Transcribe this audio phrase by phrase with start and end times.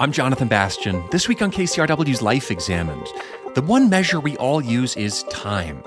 [0.00, 1.02] I'm Jonathan Bastian.
[1.10, 3.04] This week on KCRW's Life Examined,
[3.56, 5.78] the one measure we all use is time.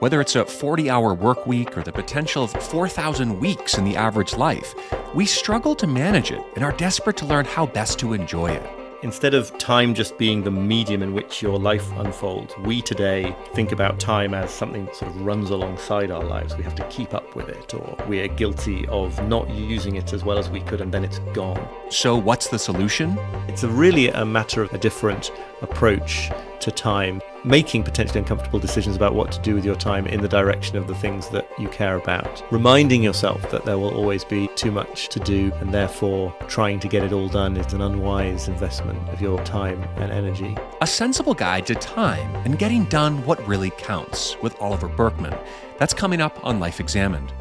[0.00, 3.94] Whether it's a 40 hour work week or the potential of 4,000 weeks in the
[3.94, 4.74] average life,
[5.14, 8.79] we struggle to manage it and are desperate to learn how best to enjoy it.
[9.02, 13.72] Instead of time just being the medium in which your life unfolds, we today think
[13.72, 16.54] about time as something that sort of runs alongside our lives.
[16.54, 20.12] We have to keep up with it, or we are guilty of not using it
[20.12, 21.66] as well as we could, and then it's gone.
[21.88, 23.18] So, what's the solution?
[23.48, 25.32] It's a really a matter of a different
[25.62, 26.30] approach
[26.60, 30.28] to time, making potentially uncomfortable decisions about what to do with your time in the
[30.28, 32.42] direction of the things that you care about.
[32.52, 36.88] Reminding yourself that there will always be too much to do, and therefore trying to
[36.88, 40.56] get it all done is an unwise investment of your time and energy.
[40.80, 45.36] A sensible guide to time and getting done what really counts with Oliver Burkeman.
[45.78, 47.32] That's coming up on Life Examined.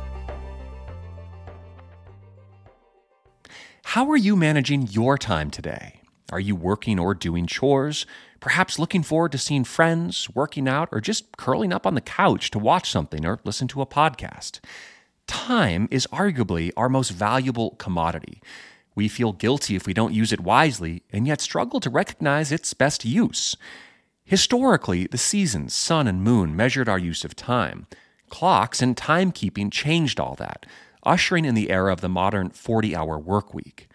[3.83, 6.01] How are you managing your time today?
[6.31, 8.05] Are you working or doing chores?
[8.39, 12.51] Perhaps looking forward to seeing friends, working out, or just curling up on the couch
[12.51, 14.59] to watch something or listen to a podcast.
[15.27, 18.41] Time is arguably our most valuable commodity.
[18.95, 22.73] We feel guilty if we don't use it wisely, and yet struggle to recognize its
[22.73, 23.55] best use.
[24.23, 27.87] Historically, the seasons, sun and moon, measured our use of time.
[28.29, 30.65] Clocks and timekeeping changed all that,
[31.03, 33.89] ushering in the era of the modern 40 hour work week.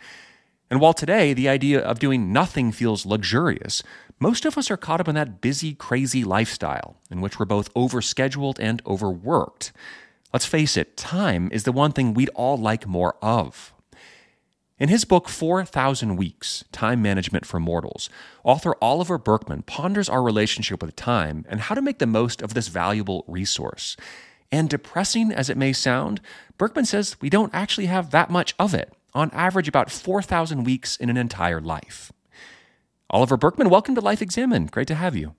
[0.70, 3.82] And while today the idea of doing nothing feels luxurious,
[4.25, 7.72] most of us are caught up in that busy, crazy lifestyle in which we're both
[7.75, 9.70] overscheduled and overworked.
[10.33, 13.75] Let's face it, time is the one thing we'd all like more of.
[14.78, 18.08] In his book, 4,000 Weeks Time Management for Mortals,
[18.44, 22.55] author Oliver Burkeman ponders our relationship with time and how to make the most of
[22.55, 23.94] this valuable resource.
[24.50, 26.22] And depressing as it may sound,
[26.56, 30.97] Burkeman says we don't actually have that much of it, on average, about 4,000 weeks
[30.97, 32.11] in an entire life.
[33.10, 34.70] Oliver Burkeman, welcome to Life Examined.
[34.70, 35.34] Great to have you.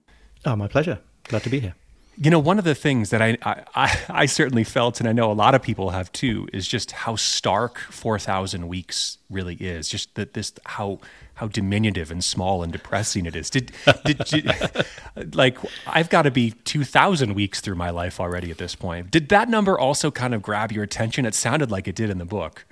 [0.46, 1.00] Oh, my pleasure.
[1.24, 1.76] Glad to be here.
[2.18, 5.30] You know, one of the things that I, I, I certainly felt, and I know
[5.30, 9.90] a lot of people have too, is just how stark four thousand weeks really is.
[9.90, 11.00] Just that this how
[11.34, 13.50] how diminutive and small and depressing it is.
[13.50, 13.74] Did
[14.06, 14.50] did, did
[15.36, 19.12] like I've got to be two thousand weeks through my life already at this point.
[19.12, 21.26] Did that number also kind of grab your attention?
[21.26, 22.66] It sounded like it did in the book.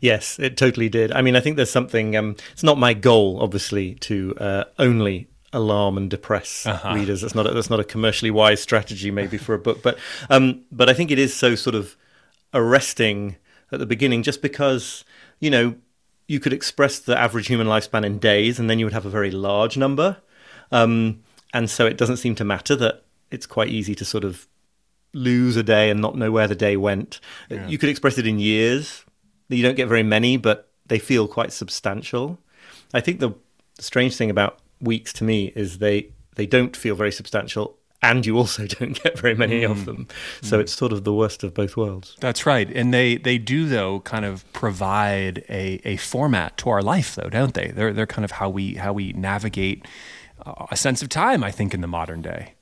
[0.00, 1.12] Yes, it totally did.
[1.12, 2.16] I mean, I think there's something.
[2.16, 6.94] Um, it's not my goal, obviously, to uh, only alarm and depress uh-huh.
[6.94, 7.20] readers.
[7.22, 9.82] That's not a, that's not a commercially wise strategy, maybe for a book.
[9.82, 9.98] But
[10.28, 11.96] um, but I think it is so sort of
[12.54, 13.36] arresting
[13.72, 15.04] at the beginning, just because
[15.38, 15.74] you know
[16.26, 19.10] you could express the average human lifespan in days, and then you would have a
[19.10, 20.18] very large number.
[20.72, 24.46] Um, and so it doesn't seem to matter that it's quite easy to sort of
[25.12, 27.20] lose a day and not know where the day went.
[27.48, 27.66] Yeah.
[27.66, 29.04] You could express it in years.
[29.56, 32.38] You don't get very many, but they feel quite substantial.
[32.94, 33.32] I think the
[33.78, 38.36] strange thing about weeks to me is they they don't feel very substantial and you
[38.36, 39.70] also don't get very many mm.
[39.70, 40.08] of them.
[40.42, 40.62] So mm.
[40.62, 42.16] it's sort of the worst of both worlds.
[42.20, 42.70] That's right.
[42.70, 47.28] And they, they do though kind of provide a, a format to our life though,
[47.28, 47.68] don't they?
[47.68, 49.86] They're they're kind of how we how we navigate
[50.44, 52.54] uh, a sense of time, I think, in the modern day.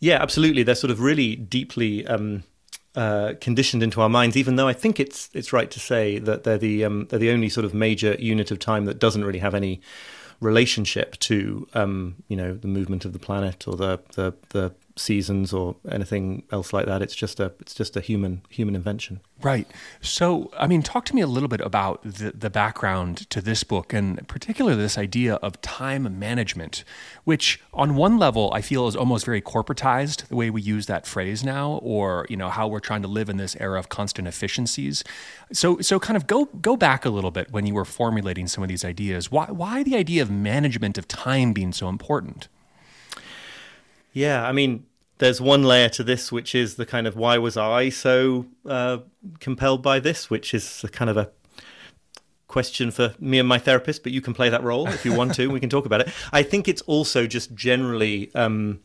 [0.00, 0.64] Yeah, absolutely.
[0.64, 2.42] They're sort of really deeply um,
[2.96, 4.36] uh, conditioned into our minds.
[4.36, 7.30] Even though I think it's it's right to say that they're the um, they're the
[7.30, 9.80] only sort of major unit of time that doesn't really have any
[10.40, 15.52] relationship to um, you know the movement of the planet or the, the the seasons
[15.52, 17.02] or anything else like that.
[17.02, 19.20] It's just a it's just a human human invention.
[19.42, 19.66] Right.
[20.00, 23.62] So, I mean, talk to me a little bit about the, the background to this
[23.62, 26.84] book and particularly this idea of time management,
[27.24, 31.06] which on one level I feel is almost very corporatized, the way we use that
[31.06, 34.28] phrase now, or, you know, how we're trying to live in this era of constant
[34.28, 35.04] efficiencies.
[35.52, 38.62] So, so kind of go, go back a little bit when you were formulating some
[38.62, 39.30] of these ideas.
[39.30, 42.48] Why, why the idea of management of time being so important?
[44.14, 44.86] Yeah, I mean,
[45.18, 48.98] there's one layer to this, which is the kind of why was I so uh,
[49.40, 51.30] compelled by this, which is a kind of a
[52.48, 55.34] question for me and my therapist, but you can play that role if you want
[55.34, 55.50] to.
[55.50, 56.08] we can talk about it.
[56.32, 58.34] I think it's also just generally.
[58.34, 58.80] Um,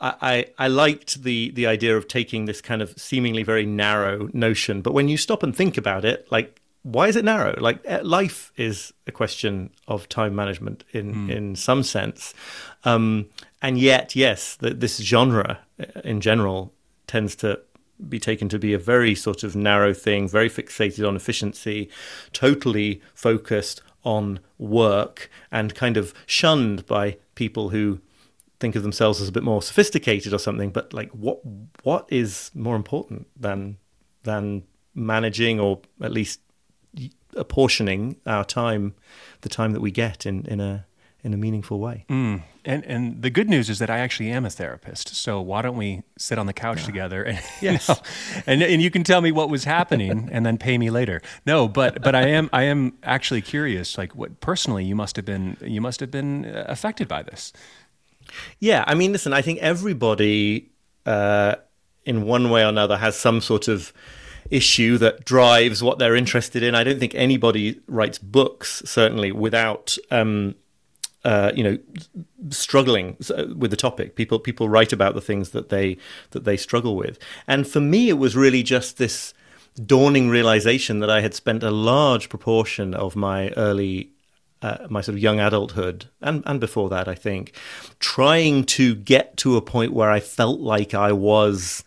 [0.00, 4.80] I, I liked the the idea of taking this kind of seemingly very narrow notion,
[4.80, 7.56] but when you stop and think about it, like why is it narrow?
[7.58, 11.30] Like eh, life is a question of time management in mm.
[11.30, 12.32] in some sense,
[12.84, 13.26] um,
[13.60, 16.72] and yet, yes, the, this genre uh, in general
[17.06, 17.60] tends to
[18.08, 21.90] be taken to be a very sort of narrow thing, very fixated on efficiency,
[22.32, 28.00] totally focused on work, and kind of shunned by people who
[28.60, 30.70] think of themselves as a bit more sophisticated or something.
[30.70, 31.40] But like, what
[31.82, 33.78] what is more important than
[34.22, 34.62] than
[34.94, 36.40] managing or at least
[37.36, 38.94] apportioning our time,
[39.42, 40.86] the time that we get in in a
[41.24, 42.04] in a meaningful way.
[42.08, 42.42] Mm.
[42.64, 45.16] And and the good news is that I actually am a therapist.
[45.16, 46.86] So why don't we sit on the couch yeah.
[46.86, 47.88] together and yes.
[47.88, 48.00] you know,
[48.46, 51.20] and and you can tell me what was happening and then pay me later.
[51.44, 53.98] No, but but I am I am actually curious.
[53.98, 57.52] Like what personally you must have been you must have been uh, affected by this.
[58.60, 60.70] Yeah, I mean, listen, I think everybody
[61.06, 61.56] uh,
[62.04, 63.92] in one way or another has some sort of
[64.50, 66.74] issue that drives what they're interested in.
[66.74, 69.96] I don't think anybody writes books certainly without.
[70.10, 70.54] Um,
[71.24, 71.78] uh, you know,
[72.50, 73.16] struggling
[73.56, 74.14] with the topic.
[74.14, 75.96] People people write about the things that they
[76.30, 79.34] that they struggle with, and for me, it was really just this
[79.84, 84.10] dawning realization that I had spent a large proportion of my early
[84.62, 87.54] uh, my sort of young adulthood and, and before that, I think,
[88.00, 91.84] trying to get to a point where I felt like I was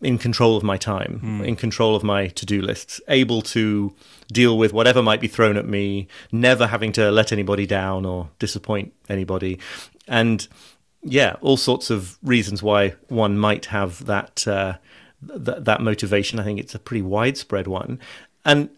[0.00, 1.46] in control of my time, mm.
[1.46, 3.94] in control of my to do lists, able to
[4.30, 8.28] deal with whatever might be thrown at me, never having to let anybody down or
[8.38, 9.58] disappoint anybody.
[10.06, 10.46] And
[11.02, 14.46] yeah, all sorts of reasons why one might have that.
[14.46, 14.74] Uh,
[15.26, 17.98] th- that motivation, I think it's a pretty widespread one.
[18.44, 18.70] And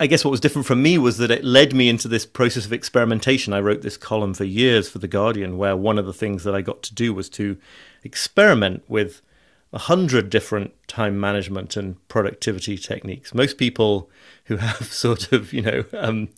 [0.00, 2.64] I guess what was different from me was that it led me into this process
[2.64, 3.52] of experimentation.
[3.52, 6.54] I wrote this column for years for The Guardian, where one of the things that
[6.54, 7.56] I got to do was to
[8.04, 9.20] experiment with
[9.72, 13.34] a hundred different time management and productivity techniques.
[13.34, 14.10] Most people
[14.44, 16.28] who have sort of, you know, um,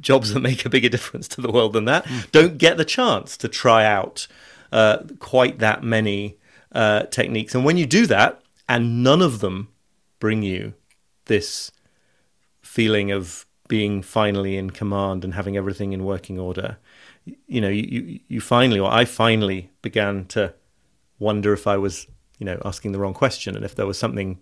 [0.00, 2.30] jobs that make a bigger difference to the world than that mm.
[2.30, 4.26] don't get the chance to try out
[4.70, 6.36] uh, quite that many
[6.72, 7.54] uh, techniques.
[7.54, 9.68] And when you do that, and none of them
[10.20, 10.74] bring you
[11.26, 11.72] this
[12.62, 16.78] feeling of being finally in command and having everything in working order,
[17.46, 20.54] you know, you, you finally, or I finally began to
[21.18, 22.06] wonder if I was
[22.42, 24.40] you know asking the wrong question and if there was something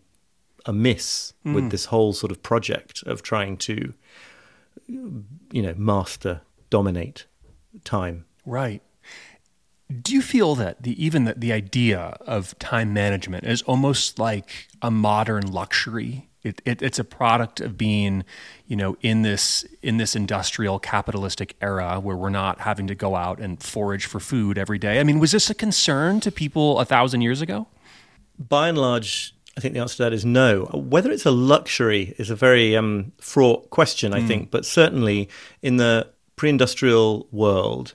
[0.64, 1.55] amiss mm.
[1.55, 3.93] with this whole sort of project of trying to
[4.88, 7.26] you know master dominate
[7.85, 8.82] time right
[10.00, 14.69] do you feel that the even the, the idea of time management is almost like
[14.81, 18.25] a modern luxury it, it, it's a product of being,
[18.67, 23.14] you know, in this in this industrial capitalistic era where we're not having to go
[23.14, 25.00] out and forage for food every day.
[25.00, 27.67] I mean, was this a concern to people a thousand years ago?
[28.40, 30.64] By and large, I think the answer to that is no.
[30.72, 34.26] Whether it's a luxury is a very um, fraught question, I mm.
[34.26, 35.28] think, but certainly
[35.62, 37.94] in the pre industrial world,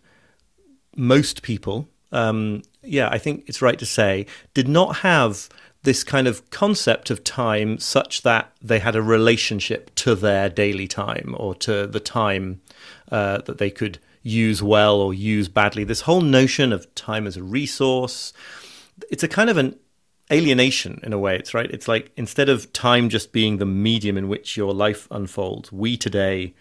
[0.95, 5.50] most people, um, yeah, I think it's right to say, did not have
[5.83, 10.88] this kind of concept of time such that they had a relationship to their daily
[10.88, 12.62] time or to the time
[13.12, 15.83] uh, that they could use well or use badly.
[15.83, 18.33] This whole notion of time as a resource,
[19.12, 19.75] it's a kind of an
[20.31, 21.36] alienation in a way.
[21.38, 21.69] It's right.
[21.69, 25.98] It's like instead of time just being the medium in which your life unfolds, we
[25.98, 26.54] today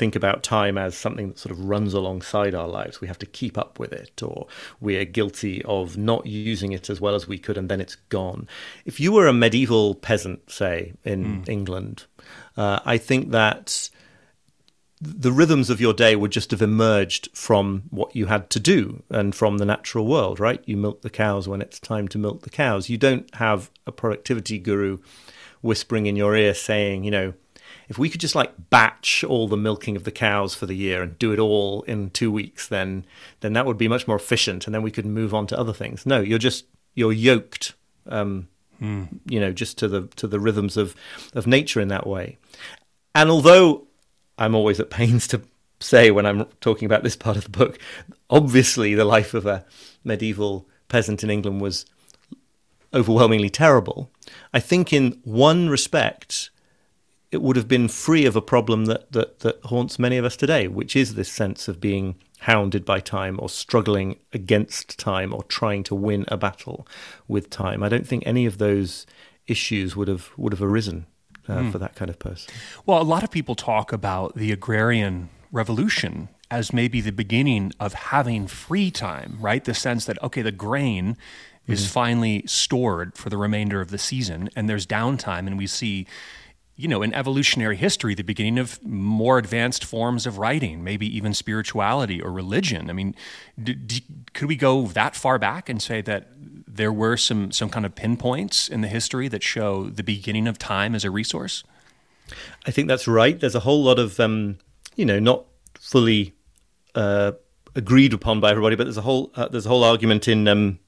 [0.00, 3.02] think about time as something that sort of runs alongside our lives.
[3.02, 4.46] We have to keep up with it, or
[4.80, 8.48] we're guilty of not using it as well as we could, and then it's gone.
[8.86, 11.48] If you were a medieval peasant, say, in mm.
[11.50, 12.06] England,
[12.56, 13.90] uh, I think that
[15.00, 19.02] the rhythms of your day would just have emerged from what you had to do
[19.08, 20.62] and from the natural world, right?
[20.66, 22.90] You milk the cows when it's time to milk the cows.
[22.90, 24.98] You don't have a productivity guru
[25.62, 27.32] whispering in your ear saying, you know,
[27.88, 31.02] if we could just like batch all the milking of the cows for the year
[31.02, 33.04] and do it all in two weeks, then
[33.40, 35.72] then that would be much more efficient, and then we could move on to other
[35.72, 36.06] things.
[36.06, 37.74] No, you're just you're yoked,
[38.06, 38.48] um,
[38.80, 39.08] mm.
[39.26, 40.94] you know, just to the to the rhythms of
[41.34, 42.38] of nature in that way.
[43.12, 43.88] And although
[44.40, 45.42] I'm always at pains to
[45.80, 47.78] say when I'm talking about this part of the book.
[48.30, 49.64] Obviously, the life of a
[50.02, 51.84] medieval peasant in England was
[52.92, 54.10] overwhelmingly terrible.
[54.52, 56.50] I think, in one respect,
[57.30, 60.36] it would have been free of a problem that, that, that haunts many of us
[60.36, 65.42] today, which is this sense of being hounded by time or struggling against time or
[65.44, 66.88] trying to win a battle
[67.28, 67.82] with time.
[67.82, 69.06] I don't think any of those
[69.46, 71.06] issues would have would have arisen
[71.50, 71.72] uh, mm.
[71.72, 72.52] for that kind of person.
[72.86, 77.94] Well, a lot of people talk about the agrarian revolution as maybe the beginning of
[77.94, 79.64] having free time, right?
[79.64, 81.72] The sense that, okay, the grain mm-hmm.
[81.72, 86.06] is finally stored for the remainder of the season and there's downtime, and we see
[86.80, 91.34] you know, in evolutionary history, the beginning of more advanced forms of writing, maybe even
[91.34, 92.88] spirituality or religion.
[92.88, 93.14] I mean,
[93.62, 94.02] d- d-
[94.32, 96.28] could we go that far back and say that
[96.80, 100.56] there were some some kind of pinpoints in the history that show the beginning of
[100.58, 101.62] time as a resource?
[102.66, 103.38] I think that's right.
[103.40, 104.58] There's a whole lot of, um,
[104.96, 105.44] you know, not
[105.74, 106.34] fully
[106.94, 107.32] uh,
[107.74, 110.78] agreed upon by everybody, but there's a whole uh, there's a whole argument in um,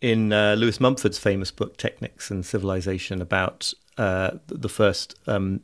[0.00, 5.60] in uh, Lewis Mumford's famous book Technics and Civilization about uh, the first um,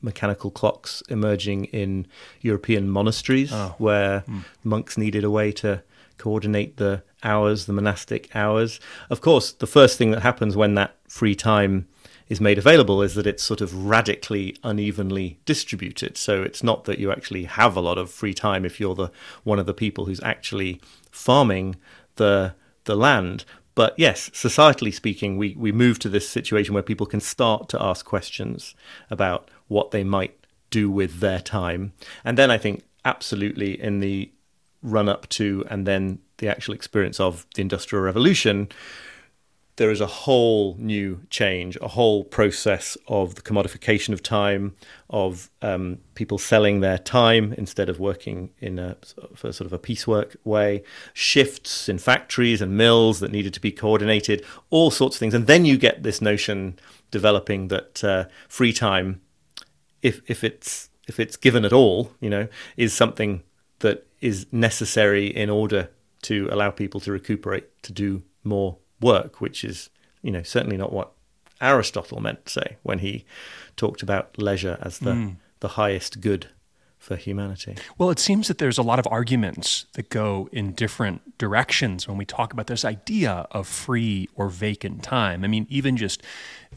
[0.00, 2.06] mechanical clocks emerging in
[2.40, 3.74] European monasteries Oh.
[3.78, 4.24] where
[4.62, 5.82] monks needed a way to
[6.18, 8.80] coordinate the hours, the monastic hours.
[9.10, 11.88] Of course, the first thing that happens when that free time
[12.28, 16.16] is made available is that it's sort of radically unevenly distributed.
[16.16, 19.10] So it's not that you actually have a lot of free time if you're the
[19.42, 21.76] one of the people who's actually farming
[22.16, 22.54] the
[22.84, 23.44] the land.
[23.74, 27.82] But yes, societally speaking, we, we move to this situation where people can start to
[27.82, 28.74] ask questions
[29.10, 30.38] about what they might
[30.70, 31.92] do with their time.
[32.24, 34.30] And then I think absolutely in the
[34.84, 38.68] run up to and then the actual experience of the Industrial Revolution,
[39.76, 44.76] there is a whole new change, a whole process of the commodification of time,
[45.10, 48.96] of um, people selling their time instead of working in a
[49.34, 53.72] for sort of a piecework way, shifts in factories and mills that needed to be
[53.72, 56.78] coordinated, all sorts of things, and then you get this notion
[57.10, 59.20] developing that uh, free time,
[60.02, 63.42] if if it's if it's given at all, you know, is something
[63.80, 65.90] that is necessary in order
[66.22, 69.90] to allow people to recuperate, to do more work, which is,
[70.22, 71.12] you know, certainly not what
[71.60, 73.26] Aristotle meant to say when he
[73.76, 75.28] talked about leisure as the, hmm.
[75.60, 76.48] the highest good
[77.04, 77.76] for humanity.
[77.98, 82.16] Well, it seems that there's a lot of arguments that go in different directions when
[82.16, 85.44] we talk about this idea of free or vacant time.
[85.44, 86.22] I mean, even just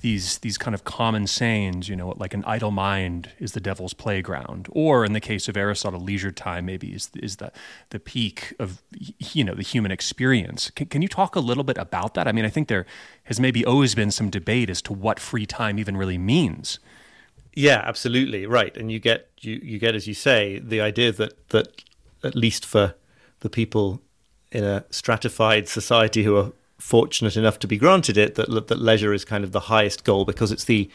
[0.01, 3.93] these these kind of common sayings, you know, like an idle mind is the devil's
[3.93, 7.53] playground, or in the case of Aristotle, leisure time maybe is is the
[7.91, 8.81] the peak of
[9.33, 10.71] you know the human experience.
[10.71, 12.27] Can, can you talk a little bit about that?
[12.27, 12.85] I mean, I think there
[13.23, 16.79] has maybe always been some debate as to what free time even really means.
[17.57, 18.77] Yeah, absolutely right.
[18.77, 21.83] And you get you, you get as you say the idea that that
[22.23, 22.93] at least for
[23.39, 23.99] the people
[24.51, 29.11] in a stratified society who are fortunate enough to be granted it that that leisure
[29.11, 30.87] is kind of the highest goal because it's the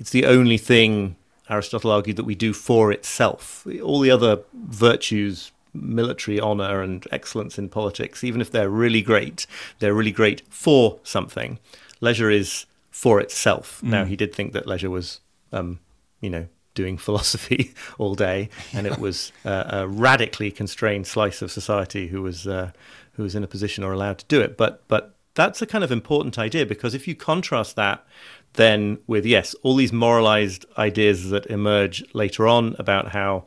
[0.00, 1.14] it's the only thing
[1.48, 3.64] Aristotle argued that we do for itself.
[3.80, 9.46] All the other virtues military honor and excellence in politics even if they're really great
[9.78, 11.60] they're really great for something
[12.00, 15.20] leisure is for itself now he did think that leisure was
[15.52, 15.78] um,
[16.20, 21.50] you know, doing philosophy all day, and it was uh, a radically constrained slice of
[21.50, 22.70] society who was uh,
[23.12, 24.56] who was in a position or allowed to do it.
[24.56, 28.04] But but that's a kind of important idea because if you contrast that
[28.54, 33.44] then with yes, all these moralized ideas that emerge later on about how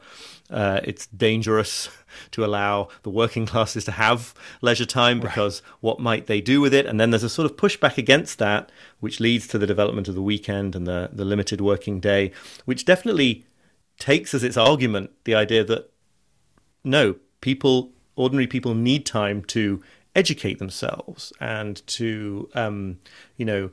[0.51, 1.89] uh, it's dangerous
[2.31, 6.73] to allow the working classes to have leisure time because what might they do with
[6.73, 6.85] it?
[6.85, 10.15] And then there's a sort of pushback against that, which leads to the development of
[10.15, 12.31] the weekend and the, the limited working day,
[12.65, 13.45] which definitely
[13.97, 15.91] takes as its argument the idea that
[16.83, 19.81] no, people, ordinary people need time to
[20.15, 22.99] educate themselves and to, um,
[23.37, 23.69] you know,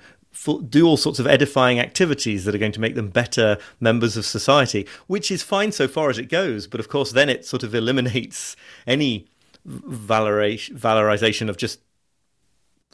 [0.68, 4.24] do all sorts of edifying activities that are going to make them better members of
[4.24, 6.66] society, which is fine so far as it goes.
[6.66, 9.26] But of course, then it sort of eliminates any
[9.66, 11.80] valorization, of just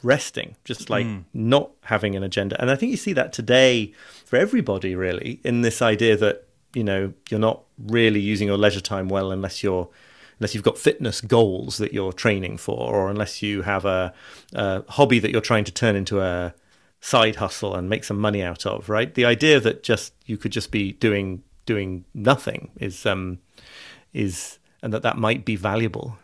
[0.03, 1.19] resting, just like hmm.
[1.33, 2.59] not having an agenda.
[2.59, 3.93] And I think you see that today
[4.25, 8.81] for everybody, really, in this idea that you know you're not really using your leisure
[8.81, 9.89] time well unless you're
[10.39, 14.13] unless you've got fitness goals that you're training for, or unless you have a,
[14.53, 16.53] a hobby that you're trying to turn into a
[17.05, 18.89] side hustle and make some money out of.
[18.89, 19.13] Right?
[19.13, 23.39] The idea that just you could just be doing doing nothing is um
[24.13, 26.17] is and that that might be valuable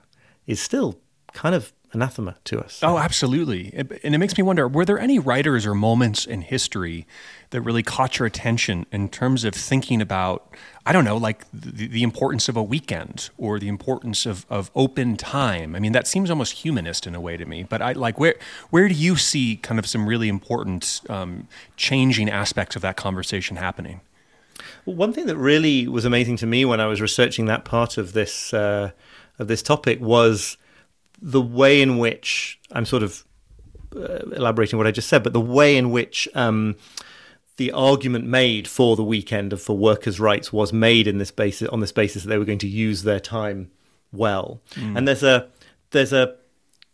[0.48, 1.00] is still
[1.34, 2.79] kind of anathema to us.
[2.83, 3.74] Oh, absolutely.
[4.03, 7.05] And it makes me wonder were there any writers or moments in history
[7.50, 10.55] that really caught your attention in terms of thinking about,
[10.86, 14.71] I don't know, like the, the importance of a weekend or the importance of, of
[14.74, 15.75] open time?
[15.75, 18.36] I mean, that seems almost humanist in a way to me, but I like where,
[18.69, 23.57] where do you see kind of some really important um, changing aspects of that conversation
[23.57, 24.01] happening?
[24.86, 27.98] Well, one thing that really was amazing to me when I was researching that part
[27.98, 28.91] of this uh,
[29.39, 30.57] of this topic was
[31.22, 33.24] the way in which I'm sort of
[33.96, 36.75] uh, elaborating what I just said, but the way in which um,
[37.58, 41.68] the argument made for the weekend of for workers' rights was made in this basis
[41.70, 43.72] on this basis that they were going to use their time
[44.12, 44.62] well.
[44.98, 45.50] And there's a
[45.92, 46.36] there's a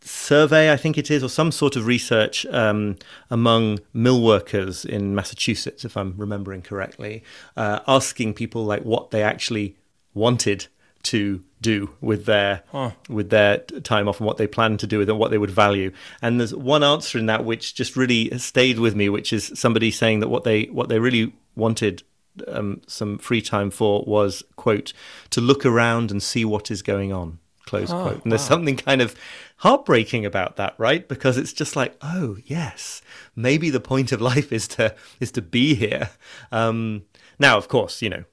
[0.01, 2.97] survey, I think it is, or some sort of research um,
[3.29, 7.23] among mill workers in Massachusetts, if I'm remembering correctly,
[7.55, 9.75] uh, asking people like what they actually
[10.13, 10.67] wanted
[11.03, 12.63] to do with their
[13.09, 15.51] with their time off and what they plan to do with it, what they would
[15.51, 15.91] value.
[16.21, 19.91] And there's one answer in that which just really stayed with me, which is somebody
[19.91, 22.03] saying that what they what they really wanted
[22.47, 24.93] um, some free time for was quote
[25.31, 28.23] to look around and see what is going on close quote.
[28.23, 29.13] And there's something kind of
[29.57, 31.05] heartbreaking about that, right?
[31.05, 33.01] Because it's just like, oh yes,
[33.35, 36.09] maybe the point of life is to is to be here.
[36.51, 37.03] Um,
[37.39, 38.23] now, of course, you know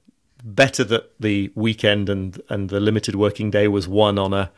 [0.45, 4.51] better that the weekend and and the limited working day was won on a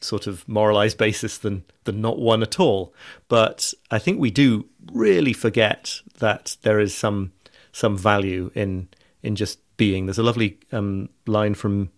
[0.00, 2.94] sort of moralized basis than than not one at all.
[3.28, 7.32] But I think we do really forget that there is some
[7.70, 8.88] some value in
[9.22, 10.06] in just being.
[10.06, 11.90] There's a lovely um, line from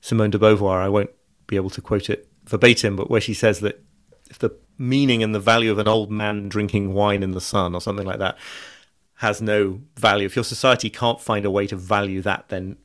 [0.00, 0.80] Simone de Beauvoir.
[0.80, 1.10] I won't
[1.46, 3.82] be able to quote it verbatim, but where she says that
[4.30, 7.74] if the meaning and the value of an old man drinking wine in the sun
[7.74, 8.36] or something like that
[9.24, 12.76] has no value, if your society can't find a way to value that, then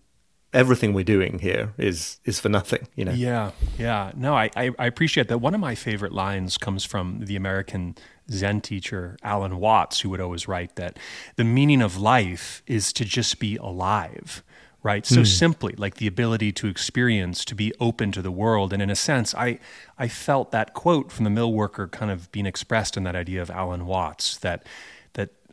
[0.51, 3.12] everything we're doing here is is for nothing you know?
[3.12, 4.12] Yeah yeah.
[4.15, 5.38] No I, I, I appreciate that.
[5.38, 7.96] One of my favorite lines comes from the american
[8.31, 10.98] zen teacher alan watts who would always write that
[11.36, 14.43] the meaning of life is to just be alive
[14.81, 15.05] right?
[15.05, 15.27] So mm.
[15.27, 18.72] simply like the ability to experience to be open to the world.
[18.72, 19.60] And in a sense i
[19.98, 23.41] i felt that quote from the mill worker kind of being expressed in that idea
[23.41, 24.65] of alan watts that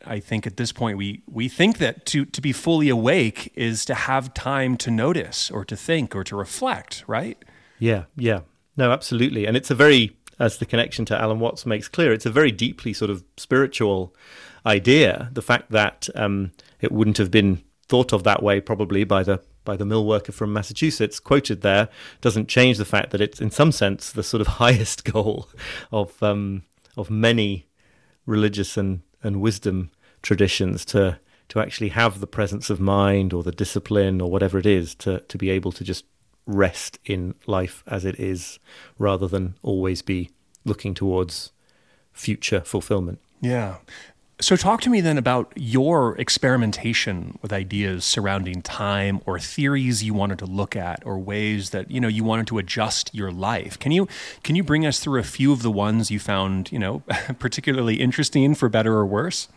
[0.07, 3.85] I think at this point we we think that to to be fully awake is
[3.85, 7.37] to have time to notice or to think or to reflect, right?
[7.79, 8.41] Yeah, yeah.
[8.75, 9.45] No, absolutely.
[9.45, 12.51] And it's a very as the connection to Alan Watts makes clear, it's a very
[12.51, 14.15] deeply sort of spiritual
[14.65, 15.29] idea.
[15.33, 19.41] The fact that um, it wouldn't have been thought of that way probably by the
[19.63, 21.89] by the mill worker from Massachusetts quoted there
[22.21, 25.49] doesn't change the fact that it's in some sense the sort of highest goal
[25.91, 26.63] of um,
[26.95, 27.67] of many
[28.25, 29.89] religious and and wisdom
[30.21, 31.19] traditions to
[31.49, 35.19] to actually have the presence of mind or the discipline or whatever it is to
[35.21, 36.05] to be able to just
[36.45, 38.59] rest in life as it is
[38.97, 40.29] rather than always be
[40.65, 41.51] looking towards
[42.13, 43.19] future fulfillment.
[43.41, 43.77] Yeah.
[44.39, 50.13] So, talk to me then about your experimentation with ideas surrounding time, or theories you
[50.13, 53.79] wanted to look at, or ways that you know you wanted to adjust your life.
[53.79, 54.07] Can you
[54.43, 57.01] can you bring us through a few of the ones you found you know
[57.39, 59.47] particularly interesting, for better or worse?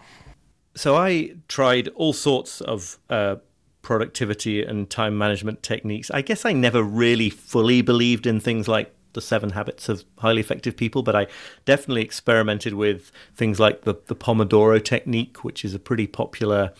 [0.75, 3.37] So, I tried all sorts of uh,
[3.83, 6.11] productivity and time management techniques.
[6.11, 10.41] I guess I never really fully believed in things like the seven habits of highly
[10.41, 11.27] effective people, but I
[11.65, 16.73] definitely experimented with things like the, the Pomodoro technique, which is a pretty popular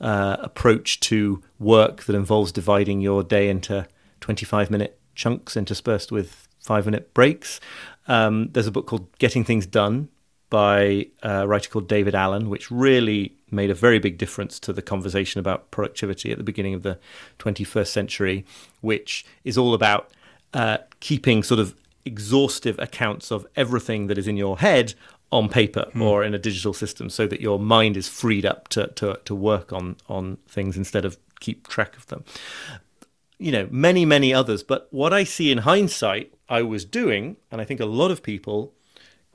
[0.00, 3.86] uh, approach to work that involves dividing your day into
[4.20, 7.60] 25 minute chunks interspersed with five minute breaks.
[8.08, 10.08] Um, there's a book called Getting Things Done
[10.48, 14.82] by a writer called David Allen, which really made a very big difference to the
[14.82, 16.98] conversation about productivity at the beginning of the
[17.38, 18.44] 21st century,
[18.80, 20.10] which is all about
[20.54, 24.94] uh, keeping sort of exhaustive accounts of everything that is in your head
[25.32, 26.00] on paper mm.
[26.00, 29.34] or in a digital system so that your mind is freed up to, to, to
[29.34, 32.24] work on, on things instead of keep track of them.
[33.38, 34.62] You know, many, many others.
[34.62, 38.22] But what I see in hindsight, I was doing, and I think a lot of
[38.22, 38.72] people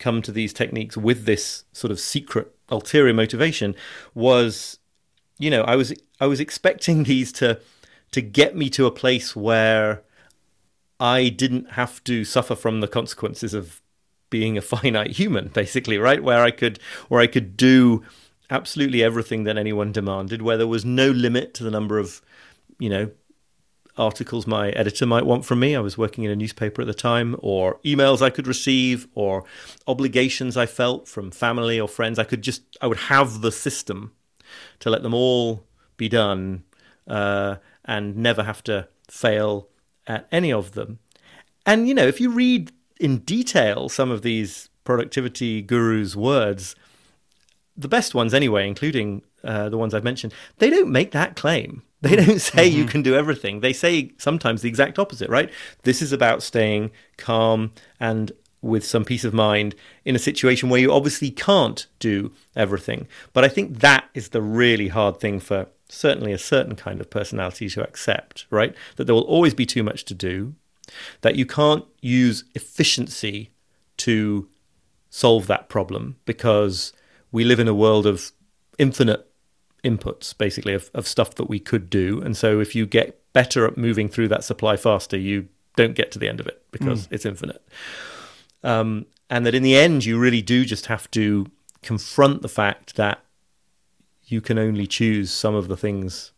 [0.02, 3.76] come to these techniques with this sort of secret ulterior motivation,
[4.14, 4.80] was,
[5.38, 7.62] you know, I was I was expecting these to
[8.12, 10.04] to get me to a place where
[11.00, 13.82] I didn't have to suffer from the consequences of
[14.30, 16.24] being a finite human, basically, right?
[16.24, 18.04] Where I could, where I could do
[18.50, 22.22] absolutely everything that anyone demanded, where there was no limit to the number of,
[22.80, 23.12] you know,
[23.98, 25.76] articles my editor might want from me.
[25.76, 29.44] I was working in a newspaper at the time, or emails I could receive, or
[29.88, 32.18] obligations I felt from family or friends.
[32.20, 34.14] I could just, I would have the system
[34.80, 35.66] to let them all
[35.98, 36.64] be done
[37.08, 39.68] uh, and never have to fail
[40.08, 41.00] at any of them.
[41.66, 46.76] And, you know, if you read in detail some of these productivity gurus' words,
[47.78, 51.84] the best ones anyway, including uh, the ones I've mentioned, they don't make that claim.
[52.10, 52.80] They don't say mm-hmm.
[52.80, 53.60] you can do everything.
[53.60, 55.52] They say sometimes the exact opposite, right?
[55.84, 60.82] This is about staying calm and with some peace of mind in a situation where
[60.82, 63.08] you obviously can't do everything.
[63.34, 67.10] But I think that is the really hard thing for certainly a certain kind of
[67.10, 68.74] personality to accept, right?
[68.96, 70.56] That there will always be too much to do,
[71.22, 73.52] that you can't use efficiency
[73.98, 74.48] to
[75.10, 76.94] solve that problem because
[77.32, 78.32] we live in a world of
[78.78, 79.31] infinite
[79.84, 82.22] inputs, basically, of, of stuff that we could do.
[82.22, 86.12] And so if you get better at moving through that supply faster, you don't get
[86.12, 87.14] to the end of it because mm.
[87.14, 87.66] it's infinite.
[88.64, 91.48] Um, and that in the end, you really do just have to
[91.82, 93.20] confront the fact that
[94.26, 96.32] you can only choose some of the things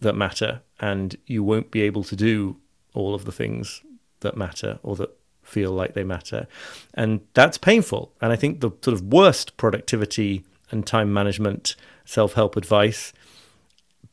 [0.00, 2.56] that matter, and you won't be able to do
[2.94, 3.82] all of the things
[4.20, 5.10] that matter or that
[5.42, 6.46] feel like they matter.
[6.94, 8.12] And that's painful.
[8.20, 11.74] And I think the sort of worst productivity and time management
[12.08, 13.12] self help advice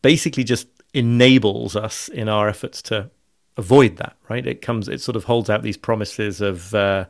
[0.01, 3.09] basically just enables us in our efforts to
[3.57, 4.45] avoid that, right?
[4.45, 7.05] It comes, it sort of holds out these promises of, uh,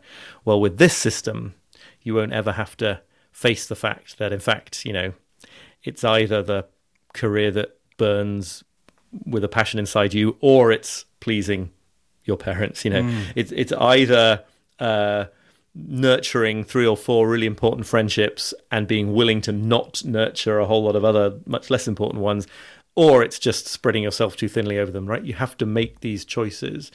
[0.46, 1.56] well, with this system,
[2.04, 5.14] you won't ever have to face the fact that, in fact, you know,
[5.84, 6.68] it's either the
[7.14, 8.64] career that burns
[9.26, 11.72] with a passion inside you, or it's pleasing
[12.26, 12.86] your parents.
[12.86, 13.24] You know, mm.
[13.36, 14.44] it's it's either
[14.80, 15.26] uh,
[15.76, 20.84] nurturing three or four really important friendships and being willing to not nurture a whole
[20.84, 22.48] lot of other much less important ones,
[22.96, 25.06] or it's just spreading yourself too thinly over them.
[25.06, 25.24] Right?
[25.24, 26.92] You have to make these choices.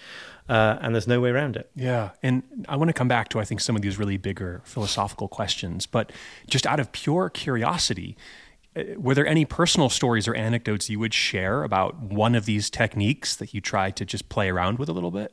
[0.49, 1.71] Uh, and there's no way around it.
[1.77, 2.11] Yeah.
[2.25, 5.29] And I want to come back to, I think, some of these really bigger philosophical
[5.29, 5.87] questions.
[5.87, 6.11] But
[6.49, 8.17] just out of pure curiosity,
[8.75, 12.69] uh, were there any personal stories or anecdotes you would share about one of these
[12.69, 15.33] techniques that you tried to just play around with a little bit?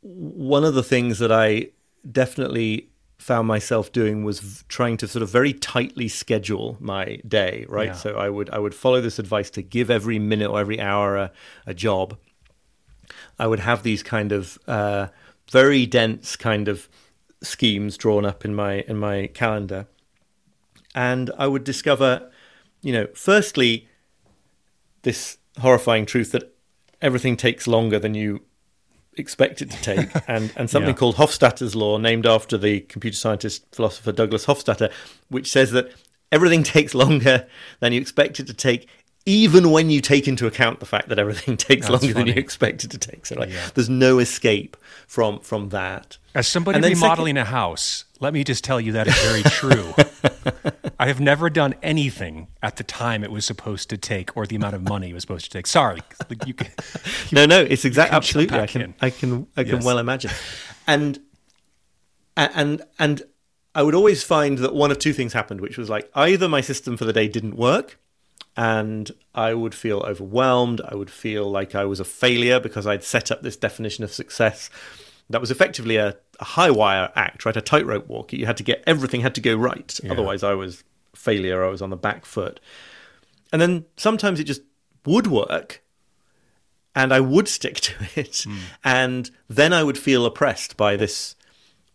[0.00, 1.70] One of the things that I
[2.10, 2.88] definitely
[3.18, 7.88] found myself doing was trying to sort of very tightly schedule my day right?
[7.88, 7.92] Yeah.
[7.92, 11.16] so i would i would follow this advice to give every minute or every hour
[11.16, 11.32] a,
[11.66, 12.18] a job.
[13.38, 15.08] I would have these kind of uh,
[15.50, 16.88] very dense kind of
[17.42, 19.86] schemes drawn up in my in my calendar,
[20.94, 22.30] and I would discover,
[22.82, 23.88] you know, firstly,
[25.02, 26.54] this horrifying truth that
[27.00, 28.42] everything takes longer than you
[29.16, 30.96] expect it to take, and, and something yeah.
[30.96, 34.92] called Hofstadter's law, named after the computer scientist philosopher Douglas Hofstadter,
[35.28, 35.92] which says that
[36.30, 37.46] everything takes longer
[37.80, 38.88] than you expect it to take
[39.24, 42.30] even when you take into account the fact that everything takes That's longer funny.
[42.30, 43.24] than you expect it to take.
[43.26, 43.68] So like yeah.
[43.74, 46.18] there's no escape from from that.
[46.34, 50.71] As somebody remodeling second, a house, let me just tell you that is very true.
[51.02, 54.54] I have never done anything at the time it was supposed to take or the
[54.54, 55.66] amount of money it was supposed to take.
[55.66, 56.00] Sorry.
[56.46, 58.60] You can, you, no, no, it's exactly absolutely.
[58.60, 59.84] I can, I can I can yes.
[59.84, 60.30] well imagine.
[60.86, 61.18] And
[62.36, 63.22] and and
[63.74, 66.60] I would always find that one of two things happened, which was like either my
[66.60, 67.98] system for the day didn't work
[68.56, 70.80] and I would feel overwhelmed.
[70.88, 74.12] I would feel like I was a failure because I'd set up this definition of
[74.12, 74.70] success
[75.30, 77.56] that was effectively a, a high wire act, right?
[77.56, 78.32] A tightrope walk.
[78.32, 80.12] You had to get everything had to go right, yeah.
[80.12, 80.84] otherwise I was
[81.22, 81.64] failure.
[81.64, 82.60] I was on the back foot.
[83.52, 84.62] And then sometimes it just
[85.06, 85.82] would work,
[86.94, 88.58] and I would stick to it, mm.
[88.84, 91.36] and then I would feel oppressed by this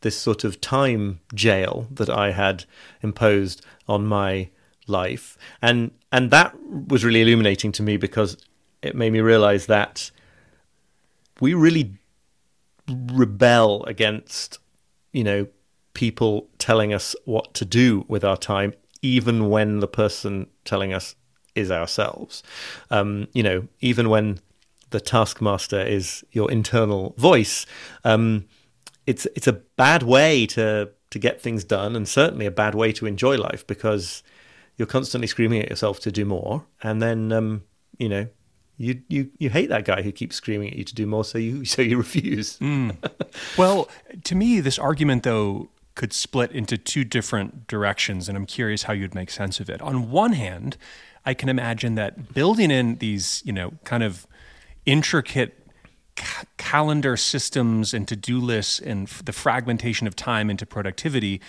[0.02, 2.66] this sort of time jail that I had
[3.02, 4.50] imposed on my
[4.88, 6.56] life, and and that
[6.88, 8.38] was really illuminating to me because
[8.82, 10.12] it made me realize that
[11.40, 11.98] we really
[12.88, 14.60] rebel against
[15.12, 15.48] you know
[15.94, 21.16] people telling us what to do with our time, even when the person telling us
[21.56, 22.44] is ourselves.
[22.92, 24.40] Um, you know, even when
[24.92, 27.66] the taskmaster is your internal voice,
[28.04, 28.46] um,
[29.06, 32.92] it's it's a bad way to to get things done, and certainly a bad way
[32.94, 34.24] to enjoy life because
[34.78, 37.64] you're constantly screaming at yourself to do more, and then um,
[37.98, 38.28] you know
[38.78, 41.38] you you you hate that guy who keeps screaming at you to do more, so
[41.38, 42.60] you so you refuse.
[42.60, 42.96] mm.
[43.58, 43.90] Well,
[44.26, 48.94] to me, this argument though could split into two different directions, and I'm curious how
[48.94, 49.82] you'd make sense of it.
[49.82, 50.78] On one hand,
[51.26, 54.28] I can imagine that building in these you know kind of
[54.86, 55.68] intricate
[56.58, 61.42] calendar systems and to-do lists and the fragmentation of time into productivity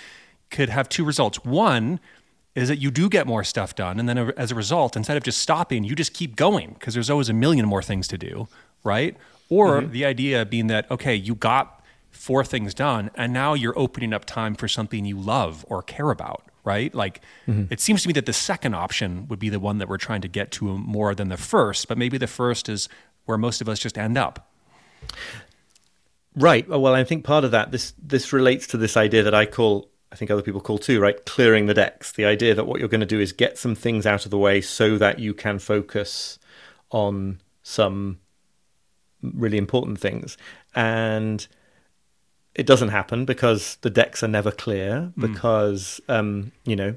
[0.50, 1.44] could have two results.
[1.44, 2.00] One
[2.54, 4.00] is that you do get more stuff done.
[4.00, 7.08] And then as a result, instead of just stopping, you just keep going because there's
[7.08, 8.48] always a million more things to do,
[8.82, 9.16] right?
[9.48, 9.92] Or mm-hmm.
[9.92, 11.77] the idea being that, okay, you got
[12.18, 16.10] four things done and now you're opening up time for something you love or care
[16.10, 16.92] about, right?
[16.92, 17.72] Like mm-hmm.
[17.72, 20.20] it seems to me that the second option would be the one that we're trying
[20.22, 22.88] to get to more than the first, but maybe the first is
[23.24, 24.50] where most of us just end up.
[26.34, 26.68] Right.
[26.68, 29.88] Well, I think part of that this this relates to this idea that I call
[30.10, 31.24] I think other people call too, right?
[31.24, 32.12] Clearing the decks.
[32.12, 34.38] The idea that what you're going to do is get some things out of the
[34.38, 36.38] way so that you can focus
[36.90, 38.18] on some
[39.22, 40.36] really important things.
[40.74, 41.46] And
[42.58, 45.32] it doesn't happen because the decks are never clear, mm.
[45.32, 46.92] because, um, you know,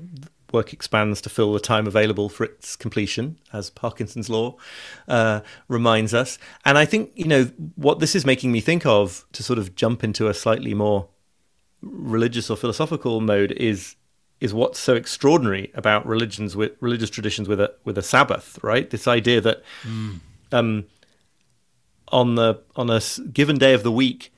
[0.51, 4.55] work expands to fill the time available for its completion, as Parkinson's law
[5.07, 6.39] uh, reminds us.
[6.65, 7.43] And I think, you know,
[7.75, 11.07] what this is making me think of to sort of jump into a slightly more
[11.81, 13.95] religious or philosophical mode is
[14.39, 18.89] is what's so extraordinary about religions with religious traditions with a with a Sabbath, right?
[18.89, 20.19] This idea that mm.
[20.51, 20.85] um,
[22.07, 22.99] on the on a
[23.31, 24.33] given day of the week,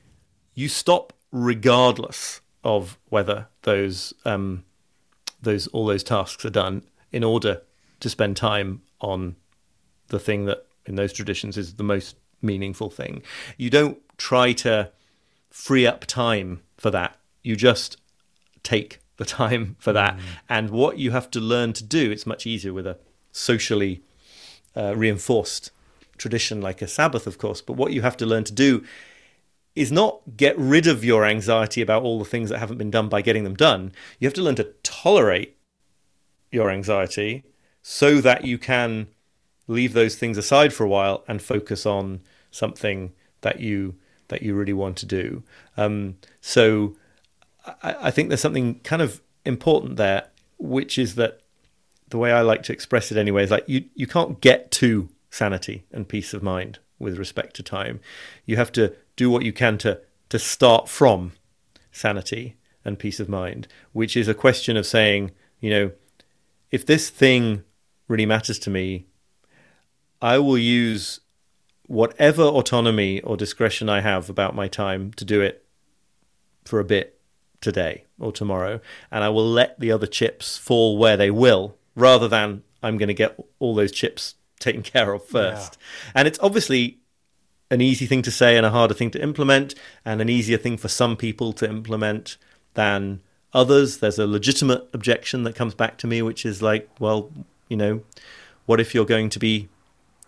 [0.54, 4.64] you stop regardless of whether those um,
[5.42, 7.60] those all those tasks are done in order
[8.00, 9.36] to spend time on
[10.08, 13.22] the thing that in those traditions is the most meaningful thing.
[13.56, 14.90] You don't try to
[15.50, 17.98] free up time for that you just
[18.64, 20.16] take the time for that.
[20.16, 20.20] Mm.
[20.48, 22.98] And what you have to learn to do, it's much easier with a
[23.30, 24.02] socially
[24.74, 25.70] uh, reinforced
[26.16, 27.60] tradition like a Sabbath, of course.
[27.60, 28.82] But what you have to learn to do
[29.74, 33.08] is not get rid of your anxiety about all the things that haven't been done
[33.08, 33.92] by getting them done.
[34.18, 35.56] You have to learn to tolerate
[36.50, 37.44] your anxiety
[37.82, 39.08] so that you can
[39.66, 43.96] leave those things aside for a while and focus on something that you
[44.28, 45.42] that you really want to do.
[45.76, 46.96] Um, so
[47.82, 51.40] I, I think there's something kind of important there, which is that
[52.08, 55.08] the way I like to express it anyway is like you you can't get to
[55.30, 58.00] sanity and peace of mind with respect to time.
[58.46, 60.00] You have to do what you can to
[60.30, 61.32] to start from
[61.92, 65.92] sanity and peace of mind, which is a question of saying, you know,
[66.70, 67.62] if this thing
[68.08, 69.06] really matters to me,
[70.20, 71.20] I will use
[71.86, 75.64] whatever autonomy or discretion I have about my time to do it
[76.64, 77.20] for a bit
[77.60, 82.28] today or tomorrow, and I will let the other chips fall where they will, rather
[82.28, 85.78] than I'm going to get all those chips taken care of first.
[85.78, 86.12] Yeah.
[86.16, 86.98] And it's obviously
[87.70, 89.74] an easy thing to say and a harder thing to implement,
[90.04, 92.36] and an easier thing for some people to implement
[92.74, 93.20] than
[93.52, 93.98] others.
[93.98, 97.30] There's a legitimate objection that comes back to me, which is like, well,
[97.68, 98.02] you know,
[98.66, 99.68] what if you're going to be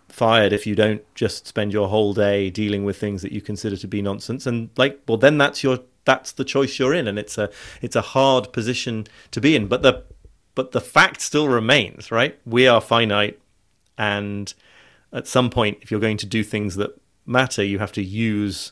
[0.09, 3.77] fired if you don't just spend your whole day dealing with things that you consider
[3.77, 4.47] to be nonsense?
[4.47, 7.49] And like well then that's your that's the choice you're in and it's a
[7.81, 9.67] it's a hard position to be in.
[9.67, 10.03] But the
[10.55, 12.39] but the fact still remains right?
[12.45, 13.39] We are finite
[13.97, 14.53] and
[15.11, 18.71] at some point if you're going to do things that matter you have to use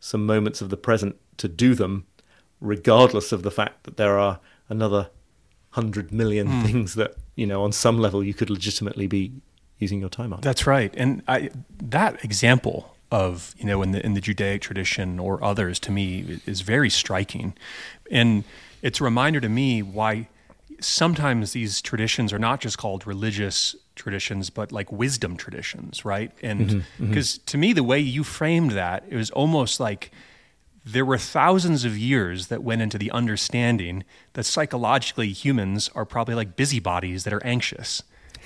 [0.00, 2.06] some moments of the present to do them
[2.60, 5.10] regardless of the fact that there are another
[5.74, 6.64] 100 million mm.
[6.64, 9.32] things that you know on some level you could legitimately be
[9.78, 10.40] using your time on.
[10.40, 11.50] That's right, and I,
[11.82, 16.40] that example of you know in the in the Judaic tradition or others to me
[16.46, 17.54] is very striking,
[18.10, 18.44] and
[18.82, 20.28] it's a reminder to me why
[20.80, 26.58] sometimes these traditions are not just called religious traditions but like wisdom traditions right and
[26.58, 27.44] because mm-hmm, mm-hmm.
[27.44, 30.10] to me the way you framed that it was almost like
[30.84, 36.34] there were thousands of years that went into the understanding that psychologically humans are probably
[36.34, 38.02] like busybodies that are anxious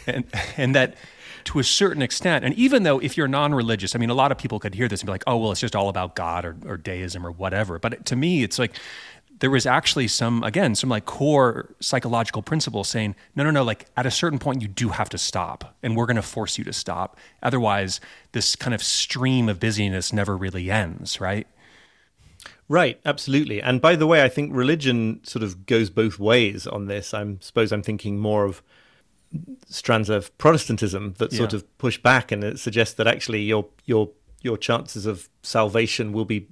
[0.07, 0.25] and
[0.57, 0.97] and that
[1.45, 2.45] to a certain extent.
[2.45, 5.01] And even though if you're non-religious, I mean, a lot of people could hear this
[5.01, 7.79] and be like, "Oh, well, it's just all about God or, or deism or whatever."
[7.79, 8.73] But to me, it's like
[9.39, 13.87] there was actually some again some like core psychological principle saying no no no like
[13.97, 16.65] at a certain point you do have to stop and we're going to force you
[16.65, 18.01] to stop otherwise
[18.33, 21.47] this kind of stream of busyness never really ends right
[22.69, 23.61] Right, absolutely.
[23.61, 27.13] And by the way, I think religion sort of goes both ways on this.
[27.13, 28.63] I suppose I'm thinking more of
[29.67, 34.11] strands of Protestantism that sort of push back and it suggests that actually your your
[34.41, 36.49] your chances of salvation will be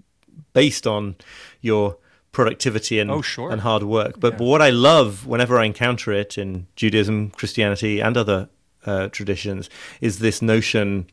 [0.52, 1.16] based on
[1.60, 1.96] your
[2.32, 3.50] productivity and oh, sure.
[3.50, 4.20] and hard work.
[4.20, 4.38] But, yeah.
[4.38, 8.48] but what I love whenever I encounter it in Judaism, Christianity, and other
[8.86, 9.68] uh, traditions
[10.00, 11.06] is this notion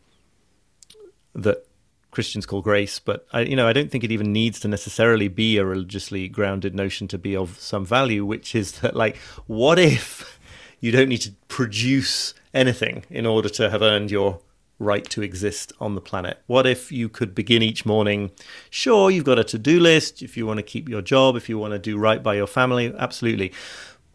[1.34, 1.67] that
[2.12, 5.27] Christians call grace, but I, you know, I don't think it even needs to necessarily
[5.27, 8.25] be a religiously grounded notion to be of some value.
[8.25, 10.39] Which is that, like, what if
[10.80, 14.39] you don't need to produce anything in order to have earned your
[14.80, 16.42] right to exist on the planet?
[16.48, 18.32] What if you could begin each morning?
[18.70, 20.22] Sure, you've got a to do list.
[20.22, 22.48] If you want to keep your job, if you want to do right by your
[22.48, 23.52] family, absolutely.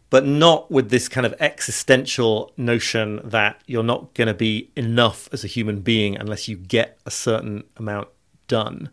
[0.09, 5.27] But not with this kind of existential notion that you're not going to be enough
[5.33, 8.09] as a human being unless you get a certain amount
[8.47, 8.89] done.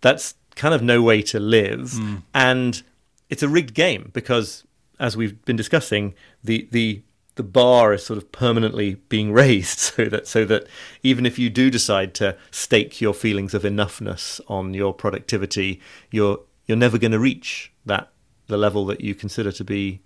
[0.00, 1.92] That's kind of no way to live.
[1.92, 2.22] Mm.
[2.32, 2.82] And
[3.28, 4.64] it's a rigged game because
[4.98, 7.02] as we've been discussing, the the
[7.36, 10.66] the bar is sort of permanently being raised so that so that
[11.02, 16.40] even if you do decide to stake your feelings of enoughness on your productivity, you're
[16.66, 18.10] you're never going to reach that
[18.46, 20.02] the level that you consider to be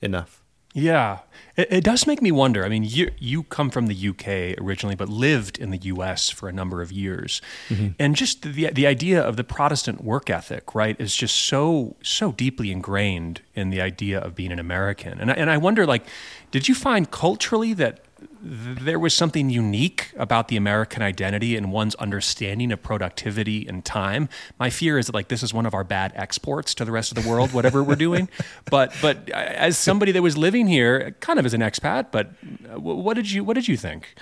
[0.00, 0.37] enough.
[0.74, 1.20] Yeah,
[1.56, 2.64] it, it, does make me wonder.
[2.64, 6.48] I mean, you you come from the UK originally, but lived in the US for
[6.48, 7.88] a number of years, mm-hmm.
[7.98, 12.32] and just the the idea of the Protestant work ethic, right, is just so so
[12.32, 15.18] deeply ingrained in the idea of being an American.
[15.18, 16.06] And I, and I wonder, like,
[16.50, 18.04] did you find culturally that
[18.40, 24.28] there was something unique about the American identity and one's understanding of productivity and time.
[24.58, 27.16] My fear is that like this is one of our bad exports to the rest
[27.16, 28.28] of the world, whatever we're doing.
[28.70, 32.32] But but as somebody that was living here, kind of as an expat, but
[32.70, 34.14] uh, what did you what did you think?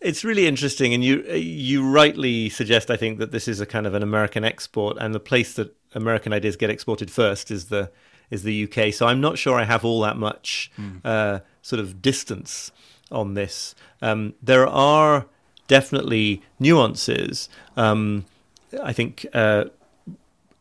[0.00, 2.90] It's really interesting, and you you rightly suggest.
[2.90, 5.74] I think that this is a kind of an American export, and the place that
[5.94, 7.90] American ideas get exported first is the
[8.30, 8.92] is the UK.
[8.92, 11.00] So I'm not sure I have all that much mm.
[11.04, 12.70] uh, sort of distance
[13.14, 13.74] on this.
[14.02, 15.26] Um, there are
[15.68, 17.48] definitely nuances.
[17.76, 18.26] Um,
[18.82, 19.66] I think uh,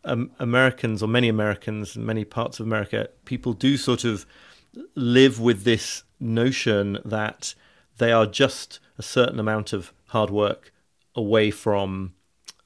[0.06, 4.26] um, Americans, or many Americans, in many parts of America, people do sort of
[4.96, 7.56] live with this notion that
[7.98, 10.72] they are just a certain amount of hard work
[11.16, 12.13] away from,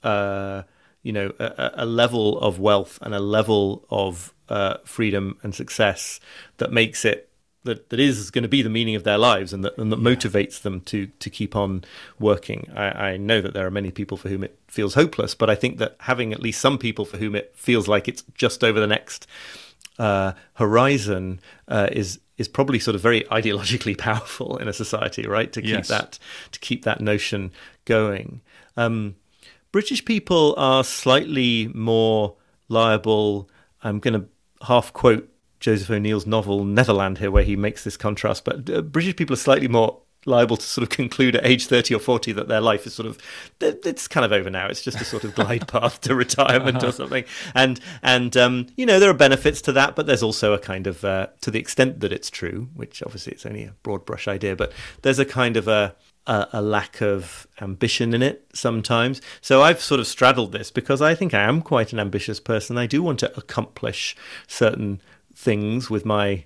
[0.03, 0.63] uh,
[1.03, 6.19] you know, a, a, level of wealth and a level of uh, freedom and success
[6.57, 7.26] that makes it
[7.67, 9.99] that, that is going to be the meaning of their lives and that, and that
[9.99, 11.83] motivates them to to keep on
[12.19, 12.67] working.
[12.75, 15.55] I, I know that there are many people for whom it feels hopeless, but I
[15.55, 18.79] think that having at least some people for whom it feels like it's just over
[18.79, 19.27] the next
[19.99, 25.51] uh, horizon uh, is is probably sort of very ideologically powerful in a society, right?
[25.53, 25.87] To keep Yes.
[25.87, 26.19] that
[26.51, 27.51] to keep that notion
[27.85, 28.41] going.
[28.75, 29.15] Um,
[29.71, 32.35] British people are slightly more
[32.69, 33.49] liable.
[33.83, 34.27] I'm going to
[34.65, 38.45] half quote Joseph O'Neill's novel Netherland here, where he makes this contrast.
[38.45, 41.95] But uh, British people are slightly more liable to sort of conclude at age 30
[41.95, 43.17] or 40 that their life is sort of
[43.61, 46.91] it's kind of over now it's just a sort of glide path to retirement or
[46.91, 47.23] something
[47.55, 50.85] and and um, you know there are benefits to that but there's also a kind
[50.85, 54.27] of uh, to the extent that it's true which obviously it's only a broad brush
[54.27, 55.95] idea but there's a kind of a
[56.27, 59.21] a, a lack of ambition in it sometimes.
[59.41, 62.77] So I've sort of straddled this because I think I am quite an ambitious person.
[62.77, 64.15] I do want to accomplish
[64.45, 65.01] certain
[65.37, 66.43] things with my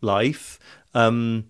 [0.00, 0.58] life.
[0.94, 1.44] Um,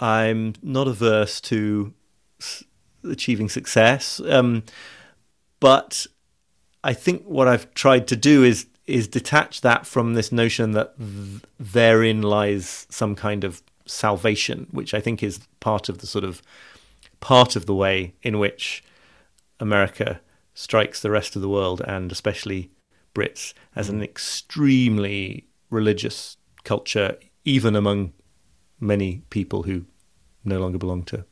[0.00, 1.94] I'm not averse to
[2.40, 2.64] s-
[3.08, 4.64] achieving success, um,
[5.60, 6.06] but
[6.82, 10.98] I think what I've tried to do is is detach that from this notion that
[10.98, 16.24] th- therein lies some kind of salvation, which I think is part of the sort
[16.24, 16.42] of
[17.20, 18.82] part of the way in which
[19.60, 20.20] America
[20.52, 22.70] strikes the rest of the world and especially
[23.14, 28.12] Brits as an extremely religious culture, even among
[28.78, 29.84] many people who
[30.44, 31.24] no longer belong to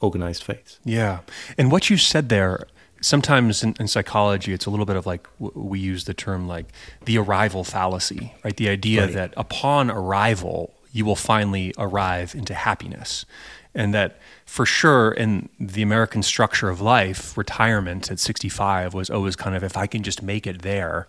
[0.00, 0.78] organized faiths.
[0.84, 1.20] Yeah.
[1.56, 2.66] And what you said there,
[3.00, 6.66] sometimes in, in psychology, it's a little bit of like, we use the term like
[7.04, 8.56] the arrival fallacy, right?
[8.56, 9.14] The idea Right.
[9.14, 13.24] that upon arrival, you will finally arrive into happiness.
[13.74, 19.36] And that for sure, in the American structure of life, retirement at 65 was always
[19.36, 21.06] kind of if I can just make it there,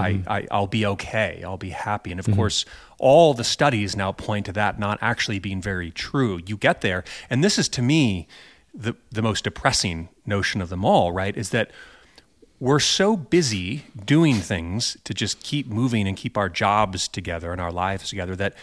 [0.00, 0.28] I, mm-hmm.
[0.30, 1.42] I, I'll be okay.
[1.44, 2.10] I'll be happy.
[2.10, 2.36] And of mm-hmm.
[2.36, 2.64] course,
[2.98, 6.40] all the studies now point to that not actually being very true.
[6.46, 8.26] You get there, and this is to me
[8.74, 11.12] the the most depressing notion of them all.
[11.12, 11.36] Right?
[11.36, 11.70] Is that
[12.60, 17.60] we're so busy doing things to just keep moving and keep our jobs together and
[17.60, 18.54] our lives together that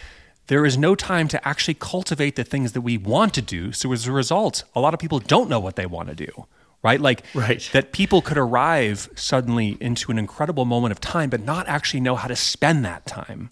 [0.48, 3.72] there is no time to actually cultivate the things that we want to do.
[3.72, 6.48] So as a result, a lot of people don't know what they want to do.
[6.84, 7.00] Right?
[7.00, 7.70] Like Right.
[7.74, 12.16] that people could arrive suddenly into an incredible moment of time, but not actually know
[12.16, 13.52] how to spend that time.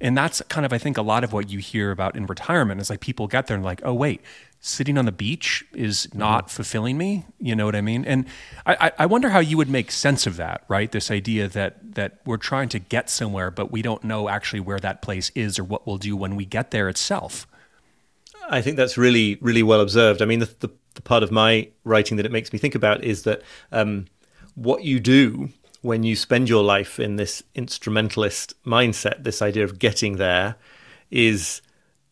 [0.00, 2.80] And that's kind of, I think, a lot of what you hear about in retirement
[2.80, 4.20] is like people get there and like, oh, wait,
[4.60, 6.18] sitting on the beach is mm-hmm.
[6.20, 7.24] not fulfilling me.
[7.40, 8.04] You know what I mean?
[8.04, 8.24] And
[8.64, 10.92] I, I- I wonder how you would make sense of that, right?
[10.92, 14.78] This idea that that we're trying to get somewhere, but we don't know actually where
[14.78, 17.47] that place is or what we'll do when we get there itself.
[18.48, 20.22] I think that's really, really well observed.
[20.22, 23.04] I mean, the, the, the part of my writing that it makes me think about
[23.04, 24.06] is that um,
[24.54, 25.50] what you do
[25.82, 30.56] when you spend your life in this instrumentalist mindset, this idea of getting there,
[31.10, 31.62] is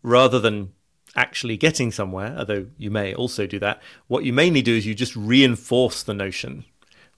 [0.02, 0.72] rather than
[1.16, 4.94] actually getting somewhere, although you may also do that, what you mainly do is you
[4.94, 6.64] just reinforce the notion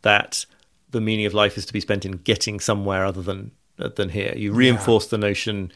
[0.02, 0.46] that
[0.90, 4.32] the meaning of life is to be spent in getting somewhere other than than here.
[4.36, 5.70] You reinforce the notion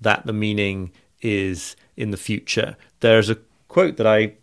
[0.00, 2.76] that the meaning is in the future.
[3.00, 3.36] There's a
[3.68, 4.34] quote that I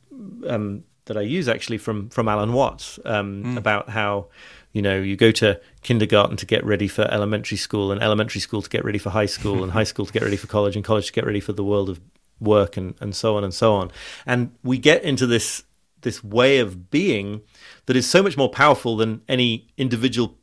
[0.48, 4.28] um, that I use actually from from Alan Watts um, about how
[4.74, 8.62] you know you go to kindergarten to get ready for elementary school, and elementary school
[8.62, 10.84] to get ready for high school, and high school to get ready for college, and
[10.84, 12.00] college to get ready for the world of
[12.40, 13.92] work, and and so on and so on.
[14.26, 15.64] And we get into this
[16.02, 17.42] this way of being
[17.88, 20.38] that is so much more powerful than any individual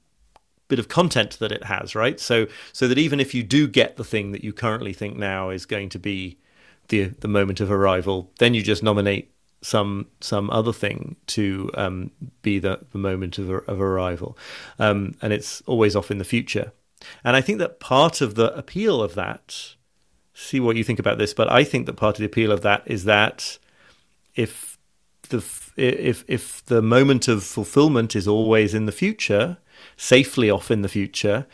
[0.73, 2.19] bit of content that it has, right?
[2.19, 5.51] So so that even if you do get the thing that you currently think now
[5.51, 6.39] is going to be
[6.89, 9.31] the the moment of arrival, then you just nominate
[9.61, 14.39] some some other thing to um, be the, the moment of, of arrival,
[14.79, 16.73] um, and it's always off in the future.
[17.23, 19.75] And I think that part of the appeal of that,
[20.33, 22.63] see what you think about this, but I think that part of the appeal of
[22.63, 23.59] that is that
[24.35, 24.79] if
[25.29, 25.45] the
[25.77, 29.59] if if the moment of fulfillment is always in the future,
[29.97, 31.47] safely off in the future,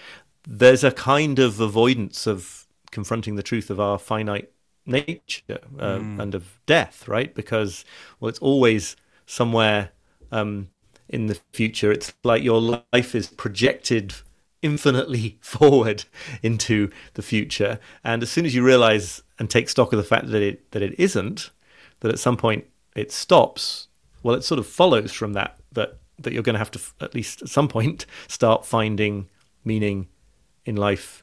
[0.46, 4.50] there's a kind of avoidance of confronting the truth of our finite
[4.86, 7.34] nature uh, and of death, right?
[7.34, 7.84] Because
[8.18, 8.96] well, it's always
[9.26, 9.90] somewhere
[10.32, 10.68] um,
[11.08, 11.92] in the future.
[11.92, 12.60] It's like your
[12.92, 14.14] life is projected
[14.62, 16.04] infinitely forward
[16.42, 20.30] into the future, and as soon as you realize and take stock of the fact
[20.30, 21.50] that it that it isn't,
[22.00, 22.64] that at some point
[22.96, 23.88] it stops.
[24.22, 26.94] Well, it sort of follows from that that that you're going to have to f-
[27.00, 29.28] at least at some point start finding
[29.64, 30.08] meaning
[30.64, 31.22] in life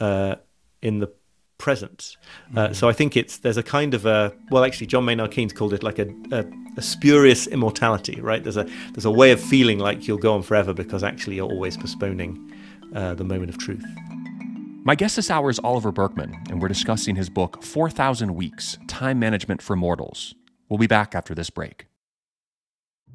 [0.00, 0.36] uh,
[0.80, 1.12] in the
[1.58, 2.16] present.
[2.56, 5.52] Uh, so I think it's there's a kind of a well, actually, John Maynard Keynes
[5.52, 6.44] called it like a, a,
[6.76, 8.42] a spurious immortality, right?
[8.42, 11.50] There's a there's a way of feeling like you'll go on forever because actually you're
[11.50, 12.52] always postponing
[12.94, 13.84] uh, the moment of truth.
[14.84, 19.20] My guest this hour is Oliver Burkeman, and we're discussing his book, 4,000 Weeks Time
[19.20, 20.34] Management for Mortals.
[20.68, 21.86] We'll be back after this break.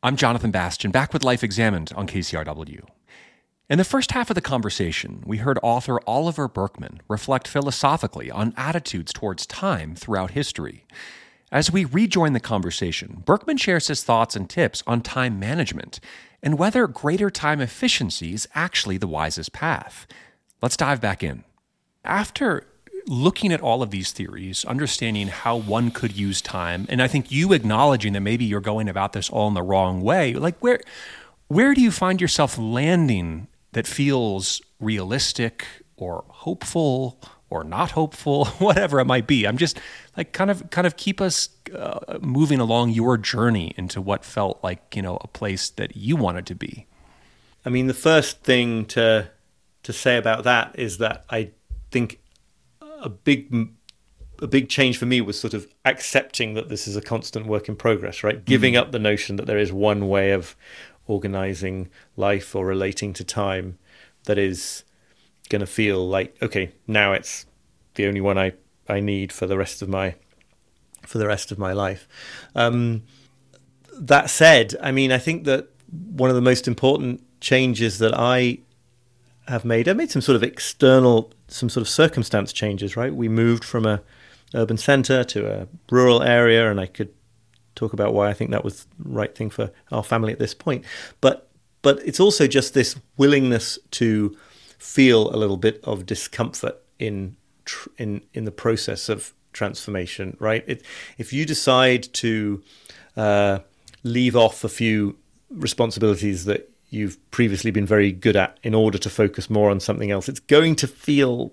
[0.00, 2.84] I'm Jonathan Bastian, back with Life Examined on KCRW.
[3.68, 8.54] In the first half of the conversation, we heard author Oliver Burkeman reflect philosophically on
[8.56, 10.86] attitudes towards time throughout history.
[11.50, 15.98] As we rejoin the conversation, Burkeman shares his thoughts and tips on time management
[16.44, 20.06] and whether greater time efficiency is actually the wisest path.
[20.62, 21.42] Let's dive back in.
[22.04, 22.68] After
[23.08, 27.32] looking at all of these theories, understanding how one could use time, and I think
[27.32, 30.80] you acknowledging that maybe you're going about this all in the wrong way, like where
[31.48, 35.64] where do you find yourself landing that feels realistic
[35.96, 39.46] or hopeful or not hopeful, whatever it might be.
[39.46, 39.80] I'm just
[40.16, 44.62] like kind of kind of keep us uh, moving along your journey into what felt
[44.62, 46.86] like you know a place that you wanted to be.
[47.64, 49.30] I mean, the first thing to
[49.82, 51.50] to say about that is that I
[51.90, 52.20] think
[53.00, 53.70] a big
[54.40, 57.68] a big change for me was sort of accepting that this is a constant work
[57.68, 58.44] in progress, right?
[58.44, 58.78] Giving mm.
[58.78, 60.54] up the notion that there is one way of
[61.08, 63.78] organizing life or relating to time
[64.24, 64.84] that is
[65.48, 67.46] going to feel like okay now it's
[67.94, 68.52] the only one I
[68.88, 70.14] I need for the rest of my
[71.06, 72.06] for the rest of my life.
[72.54, 73.02] Um,
[73.94, 78.58] that said, I mean I think that one of the most important changes that I
[79.48, 83.28] have made I made some sort of external some sort of circumstance changes right we
[83.28, 84.02] moved from a
[84.54, 87.12] urban center to a rural area and I could
[87.78, 90.54] talk about why I think that was the right thing for our family at this
[90.54, 90.84] point.
[91.20, 91.48] But
[91.80, 94.36] but it's also just this willingness to
[94.78, 97.36] feel a little bit of discomfort in
[97.96, 100.36] in in the process of transformation.
[100.40, 100.64] Right?
[100.66, 100.82] It,
[101.16, 102.62] if you decide to
[103.16, 103.60] uh,
[104.02, 105.16] leave off a few
[105.50, 110.10] responsibilities that you've previously been very good at in order to focus more on something
[110.10, 111.52] else, it's going to feel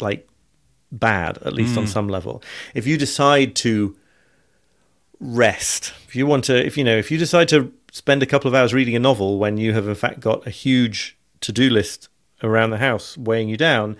[0.00, 0.28] like
[0.92, 1.78] bad, at least mm.
[1.78, 2.42] on some level.
[2.74, 3.96] If you decide to
[5.20, 5.92] rest.
[6.08, 8.54] If you want to, if you know, if you decide to spend a couple of
[8.54, 12.08] hours reading a novel when you have in fact got a huge to-do list
[12.42, 13.96] around the house weighing you down,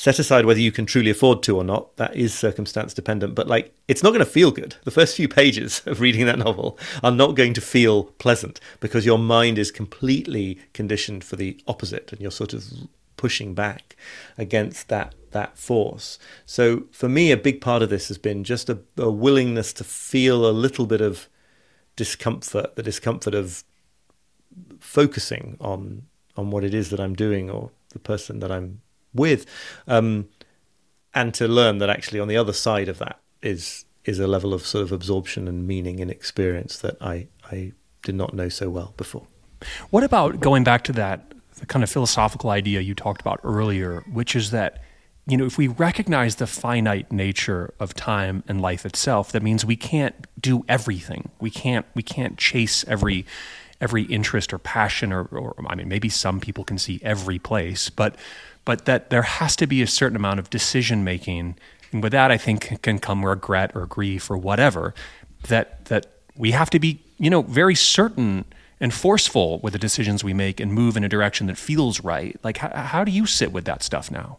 [0.00, 1.94] set aside whether you can truly afford to or not.
[1.98, 4.76] That is circumstance dependent, but like it's not going to feel good.
[4.84, 9.04] The first few pages of reading that novel are not going to feel pleasant because
[9.04, 12.64] your mind is completely conditioned for the opposite and you're sort of
[13.18, 13.94] pushing back
[14.38, 16.18] against that that force.
[16.46, 19.84] So for me, a big part of this has been just a, a willingness to
[19.84, 21.28] feel a little bit of
[21.94, 23.64] discomfort, the discomfort of
[24.78, 26.06] focusing on
[26.38, 28.80] on what it is that I'm doing or the person that I'm
[29.14, 29.46] with,
[29.86, 30.28] um,
[31.14, 34.54] and to learn that actually on the other side of that is is a level
[34.54, 38.70] of sort of absorption and meaning and experience that I I did not know so
[38.70, 39.26] well before.
[39.90, 44.02] What about going back to that the kind of philosophical idea you talked about earlier,
[44.10, 44.82] which is that
[45.26, 49.64] you know, if we recognize the finite nature of time and life itself, that means
[49.64, 51.30] we can't do everything.
[51.40, 53.26] We can't we can't chase every
[53.80, 57.90] every interest or passion or, or I mean maybe some people can see every place,
[57.90, 58.16] but
[58.64, 61.56] but that there has to be a certain amount of decision making.
[61.92, 64.94] And with that I think can come regret or grief or whatever.
[65.48, 66.06] That that
[66.36, 68.44] we have to be, you know, very certain
[68.80, 72.38] and forceful with the decisions we make and move in a direction that feels right.
[72.42, 74.38] Like how, how do you sit with that stuff now?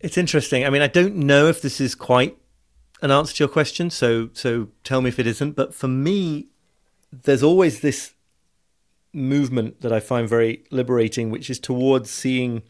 [0.00, 0.64] It's interesting.
[0.64, 2.38] I mean, I don't know if this is quite
[3.02, 5.56] an answer to your question, so so tell me if it isn't.
[5.56, 6.48] But for me,
[7.12, 8.14] there's always this
[9.12, 12.62] movement that I find very liberating, which is towards seeing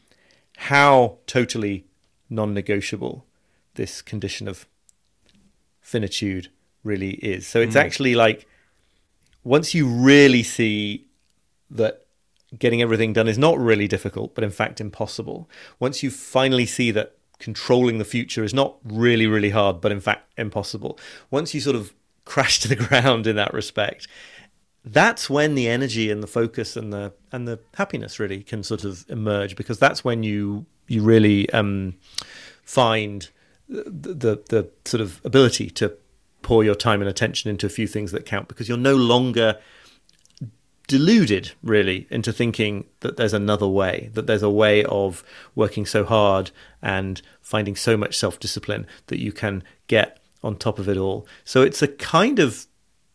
[0.65, 1.87] how totally
[2.29, 3.25] non-negotiable
[3.77, 4.67] this condition of
[5.81, 6.51] finitude
[6.85, 7.47] really is.
[7.47, 7.81] So it's mm.
[7.81, 8.47] actually like
[9.43, 11.07] once you really see
[11.71, 12.05] that
[12.59, 15.49] getting everything done is not really difficult, but in fact impossible.
[15.79, 20.01] Once you finally see that controlling the future is not really, really hard, but in
[20.01, 20.99] fact impossible.
[21.31, 21.95] Once you sort of
[22.27, 24.07] crash to the ground in that respect,
[24.85, 28.85] that's when the energy and the focus and the and the happiness really can sort
[28.85, 31.95] of emerge because that's when you you really um,
[32.63, 33.29] find
[33.69, 35.93] the, the the sort of ability to
[36.43, 39.59] pour your time and attention into a few things that count because you're no longer
[40.91, 45.23] deluded really into thinking that there's another way, that there's a way of
[45.55, 46.51] working so hard
[46.83, 51.29] and finding so much self discipline that you can get on top of it all.
[51.45, 52.67] So it's a kind of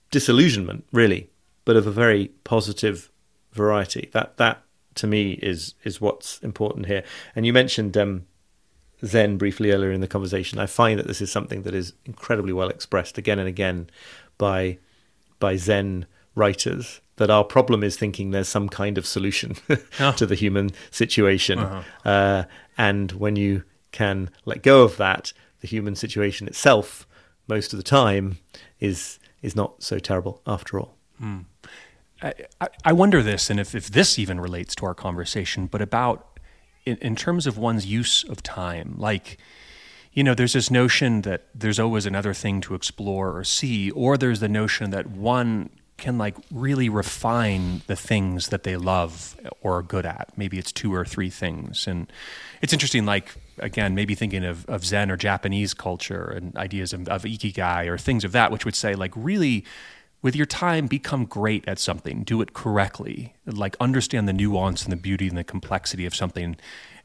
[0.09, 1.29] disillusionment, really,
[1.65, 3.11] but of a very positive
[3.51, 4.09] variety.
[4.13, 4.63] That that
[4.95, 7.03] to me is is what's important here.
[7.35, 8.25] And you mentioned um,
[9.03, 10.59] Zen briefly earlier in the conversation.
[10.59, 13.89] I find that this is something that is incredibly well expressed again and again
[14.37, 14.77] by
[15.39, 16.05] by Zen
[16.35, 19.55] writers that our problem is thinking there's some kind of solution
[19.99, 20.11] oh.
[20.17, 21.59] to the human situation.
[21.59, 22.09] Uh-huh.
[22.09, 22.43] Uh,
[22.77, 27.07] and when you can let go of that, the human situation itself,
[27.47, 28.37] most of the time,
[28.79, 30.95] is is not so terrible after all.
[31.19, 31.41] Hmm.
[32.25, 36.39] I, I wonder this, and if, if this even relates to our conversation, but about
[36.85, 39.37] in, in terms of one's use of time, like
[40.15, 44.17] you know, there's this notion that there's always another thing to explore or see, or
[44.17, 49.77] there's the notion that one can like really refine the things that they love or
[49.77, 50.29] are good at.
[50.37, 51.85] Maybe it's two or three things.
[51.85, 52.11] And
[52.61, 57.09] it's interesting, like, again, maybe thinking of, of Zen or Japanese culture and ideas of,
[57.09, 59.65] of Ikigai or things of that, which would say, like, really,
[60.25, 64.91] with your time, become great at something, do it correctly, like, understand the nuance and
[64.91, 66.55] the beauty and the complexity of something.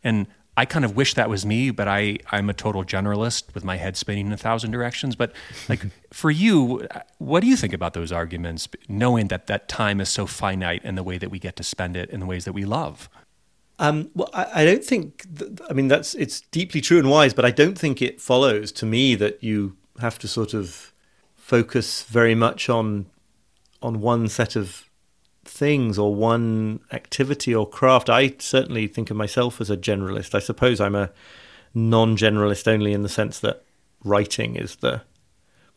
[0.02, 3.62] And I kind of wish that was me, but I, I'm a total generalist with
[3.62, 5.16] my head spinning in a thousand directions.
[5.16, 5.34] But
[5.68, 10.08] like for you, what do you think about those arguments, knowing that that time is
[10.08, 12.54] so finite and the way that we get to spend it in the ways that
[12.54, 13.10] we love?
[13.78, 15.26] Um, well, I, I don't think.
[15.38, 18.72] Th- I mean, that's it's deeply true and wise, but I don't think it follows
[18.72, 20.94] to me that you have to sort of
[21.51, 23.07] focus very much on
[23.82, 24.88] on one set of
[25.44, 28.09] things or one activity or craft.
[28.09, 30.32] I certainly think of myself as a generalist.
[30.32, 31.11] I suppose I'm a
[31.74, 33.64] non-generalist only in the sense that
[34.05, 35.03] writing is the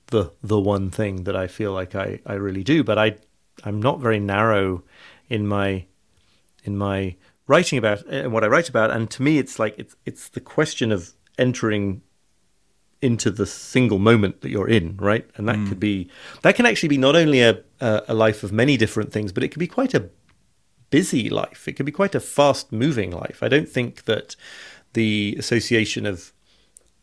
[0.07, 2.84] the the one thing that I feel like I, I really do.
[2.84, 3.15] But I
[3.63, 4.84] I'm not very narrow
[5.28, 5.86] in my
[6.63, 7.15] in my
[7.47, 8.91] writing about and what I write about.
[8.91, 12.03] And to me, it's like it's it's the question of entering
[13.04, 15.30] into the single moment that you're in, right?
[15.36, 15.68] And that mm.
[15.68, 16.10] could be
[16.41, 19.49] that can actually be not only a a life of many different things, but it
[19.49, 20.10] could be quite a
[20.89, 21.68] busy life.
[21.68, 23.43] It could be quite a fast moving life.
[23.43, 24.38] I don't think that
[24.93, 26.32] the association of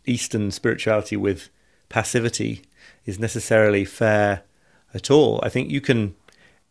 [0.06, 1.50] Eastern spirituality with
[1.90, 2.62] passivity
[3.04, 4.44] is necessarily fair
[4.94, 5.38] at all.
[5.42, 6.14] I think you can,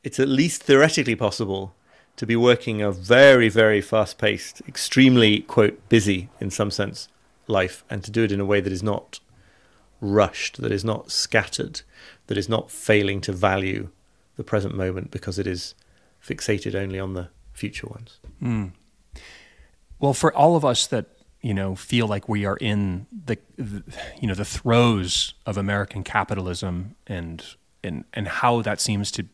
[0.03, 1.75] it's at least theoretically possible
[2.15, 7.09] to be working a very, very fast paced, extremely, quote, busy in some sense
[7.49, 9.19] life and to do it in a way that is not
[10.01, 11.81] rushed, that is not scattered,
[12.27, 13.89] that is not failing to value
[14.35, 15.75] the present moment because it is
[16.23, 18.19] fixated only on the future ones.
[18.41, 18.71] Mm.
[19.99, 21.07] Well, for all of us that
[21.41, 23.83] you know feel like we are in the, the,
[24.19, 27.43] you know the throes of American capitalism and
[27.83, 29.25] and and how that seems to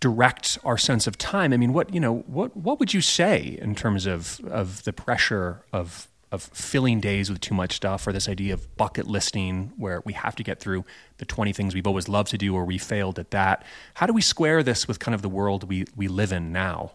[0.00, 1.52] direct our sense of time.
[1.52, 4.92] I mean, what you know what what would you say in terms of of the
[4.92, 9.72] pressure of of filling days with too much stuff or this idea of bucket listing
[9.76, 10.84] where we have to get through
[11.18, 13.64] the 20 things we've always loved to do or we failed at that.
[13.94, 16.92] How do we square this with kind of the world we, we live in now?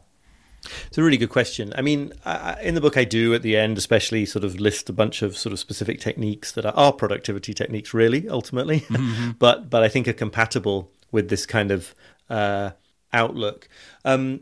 [0.88, 1.74] It's a really good question.
[1.76, 4.90] I mean, I, in the book, I do at the end, especially sort of list
[4.90, 9.32] a bunch of sort of specific techniques that are, are productivity techniques, really, ultimately, mm-hmm.
[9.40, 11.94] but but I think are compatible with this kind of
[12.30, 12.72] uh,
[13.14, 13.68] outlook.
[14.04, 14.42] Um,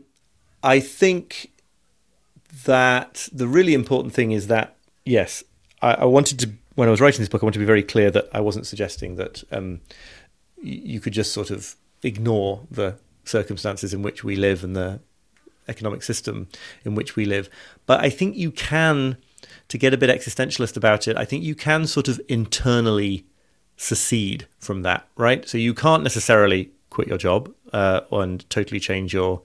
[0.62, 1.52] I think
[2.64, 4.73] that the really important thing is that
[5.04, 5.44] yes,
[5.82, 7.82] I, I, wanted to when I was writing this book, I wanted to be very
[7.82, 9.80] clear that I wasn't suggesting that um,
[10.60, 15.00] you could just sort of ignore the circumstances in which we live and the
[15.68, 16.48] economic system
[16.84, 17.48] in which we live.
[17.86, 19.16] But I think you can,
[19.68, 23.26] to get a bit existentialist about it, I think you can sort of internally
[23.76, 25.48] secede from that, right?
[25.48, 29.42] So you can't necessarily quit your job uh, and totally change your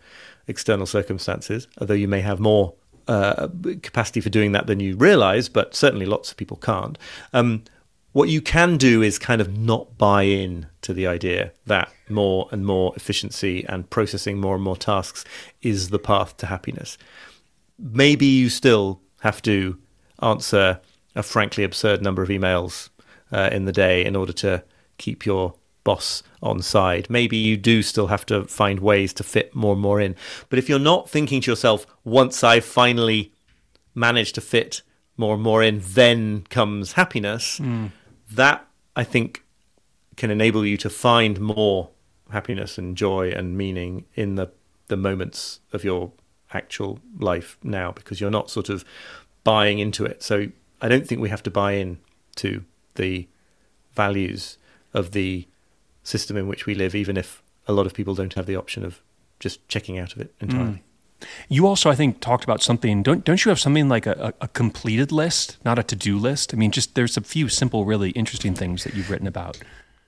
[0.48, 2.74] external circumstances, although you may have more
[3.10, 3.48] uh,
[3.82, 6.96] capacity for doing that than you realize, but certainly lots of people can't.
[7.34, 7.64] Um,
[8.12, 12.48] what you can do is kind of not buy in to the idea that more
[12.52, 15.26] and more efficiency and processing more and more tasks
[15.64, 16.98] is the path to happiness.
[17.80, 19.80] Maybe you still have to
[20.22, 20.80] answer
[21.16, 22.90] a frankly absurd number of emails
[23.32, 24.64] uh, in the day in order to
[24.98, 25.56] keep your
[25.90, 27.10] boss on side.
[27.10, 30.16] Maybe you do still have to find ways to fit more and more in.
[30.48, 33.34] But if you're not thinking to yourself, once I've finally
[33.96, 34.84] managed to fit
[35.18, 37.90] more and more in, then comes happiness, mm.
[38.32, 39.44] that I think
[40.16, 41.90] can enable you to find more
[42.30, 44.52] happiness and joy and meaning in the,
[44.90, 46.12] the moments of your
[46.54, 48.86] actual life now because you're not sort of
[49.44, 50.22] buying into it.
[50.22, 50.50] So
[50.84, 51.98] I don't think we have to buy in
[52.36, 52.64] to
[52.94, 53.28] the
[53.96, 54.60] values
[54.94, 55.48] of the
[56.04, 58.84] system in which we live, even if a lot of people don't have the option
[58.84, 59.02] of
[59.40, 60.84] just checking out of it entirely.
[61.50, 63.04] You also, I think, talked about something.
[63.04, 66.54] Don't don't you have something like a, a completed list, not a to do list?
[66.54, 69.60] I mean, just there's a few simple, really interesting things that you've written about.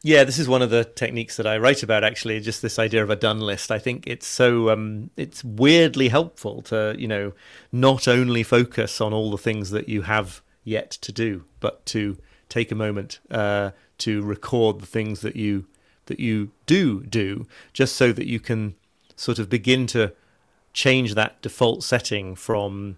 [0.03, 2.03] Yeah, this is one of the techniques that I write about.
[2.03, 3.71] Actually, just this idea of a done list.
[3.71, 7.33] I think it's so um, it's weirdly helpful to you know
[7.71, 12.17] not only focus on all the things that you have yet to do, but to
[12.49, 15.65] take a moment uh, to record the things that you
[16.11, 16.83] that you do
[17.19, 18.75] do, just so that you can
[19.15, 20.13] sort of begin to
[20.73, 22.97] change that default setting from,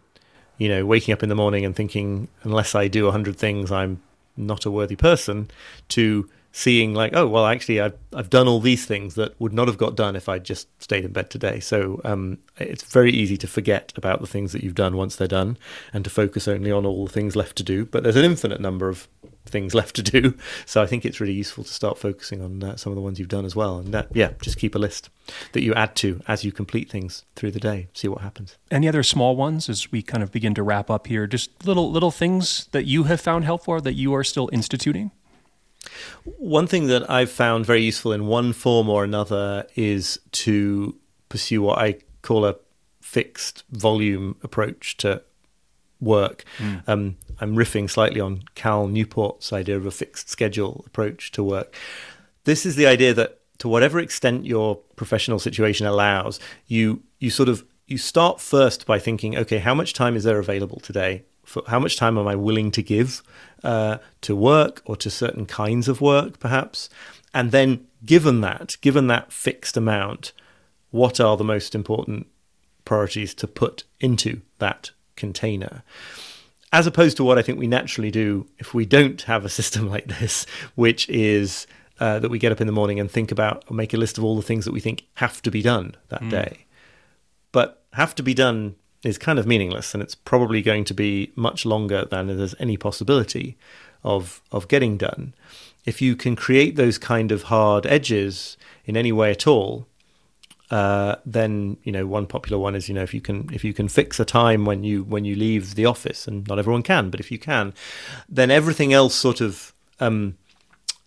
[0.57, 3.71] you know, waking up in the morning and thinking, unless I do a hundred things,
[3.71, 4.01] I'm
[4.35, 5.49] not a worthy person,
[5.89, 9.67] to seeing like, oh well, actually, I've I've done all these things that would not
[9.67, 11.59] have got done if I'd just stayed in bed today.
[11.59, 15.27] So um, it's very easy to forget about the things that you've done once they're
[15.27, 15.57] done,
[15.93, 17.85] and to focus only on all the things left to do.
[17.85, 19.07] But there's an infinite number of
[19.53, 20.33] things left to do.
[20.65, 23.19] So I think it's really useful to start focusing on uh, some of the ones
[23.19, 23.77] you've done as well.
[23.77, 25.09] And that, yeah, just keep a list
[25.53, 27.87] that you add to as you complete things through the day.
[27.93, 28.57] See what happens.
[28.69, 31.25] Any other small ones as we kind of begin to wrap up here?
[31.25, 35.11] Just little little things that you have found helpful that you are still instituting.
[36.23, 40.97] One thing that I've found very useful in one form or another is to
[41.29, 42.55] pursue what I call a
[43.01, 45.21] fixed volume approach to
[45.99, 46.45] work.
[46.57, 46.83] Mm.
[46.87, 51.75] Um, I'm riffing slightly on Cal Newport's idea of a fixed schedule approach to work.
[52.45, 57.49] This is the idea that to whatever extent your professional situation allows, you you sort
[57.49, 61.23] of you start first by thinking, okay, how much time is there available today?
[61.43, 63.21] For how much time am I willing to give
[63.61, 66.89] uh, to work or to certain kinds of work, perhaps?
[67.33, 70.31] And then, given that, given that fixed amount,
[70.91, 72.27] what are the most important
[72.85, 75.83] priorities to put into that container?
[76.73, 79.87] As opposed to what I think we naturally do if we don't have a system
[79.95, 80.45] like this,
[80.75, 81.67] which is
[81.99, 84.17] uh, that we get up in the morning and think about or make a list
[84.17, 86.31] of all the things that we think have to be done that mm.
[86.31, 86.65] day.
[87.51, 91.31] But have to be done is kind of meaningless, and it's probably going to be
[91.35, 93.55] much longer than there's any possibility
[94.03, 95.35] of of getting done.
[95.85, 99.87] If you can create those kind of hard edges in any way at all,
[100.73, 103.75] uh, then you know one popular one is you know if you can if you
[103.75, 107.11] can fix a time when you when you leave the office and not everyone can
[107.11, 107.71] but if you can
[108.27, 110.35] then everything else sort of um,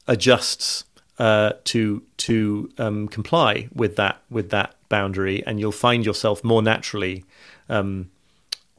[0.07, 0.85] adjusts
[1.19, 6.63] uh, to to um, comply with that with that boundary and you'll find yourself more
[6.63, 7.25] naturally
[7.69, 8.09] um,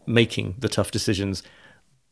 [0.06, 1.44] making the tough decisions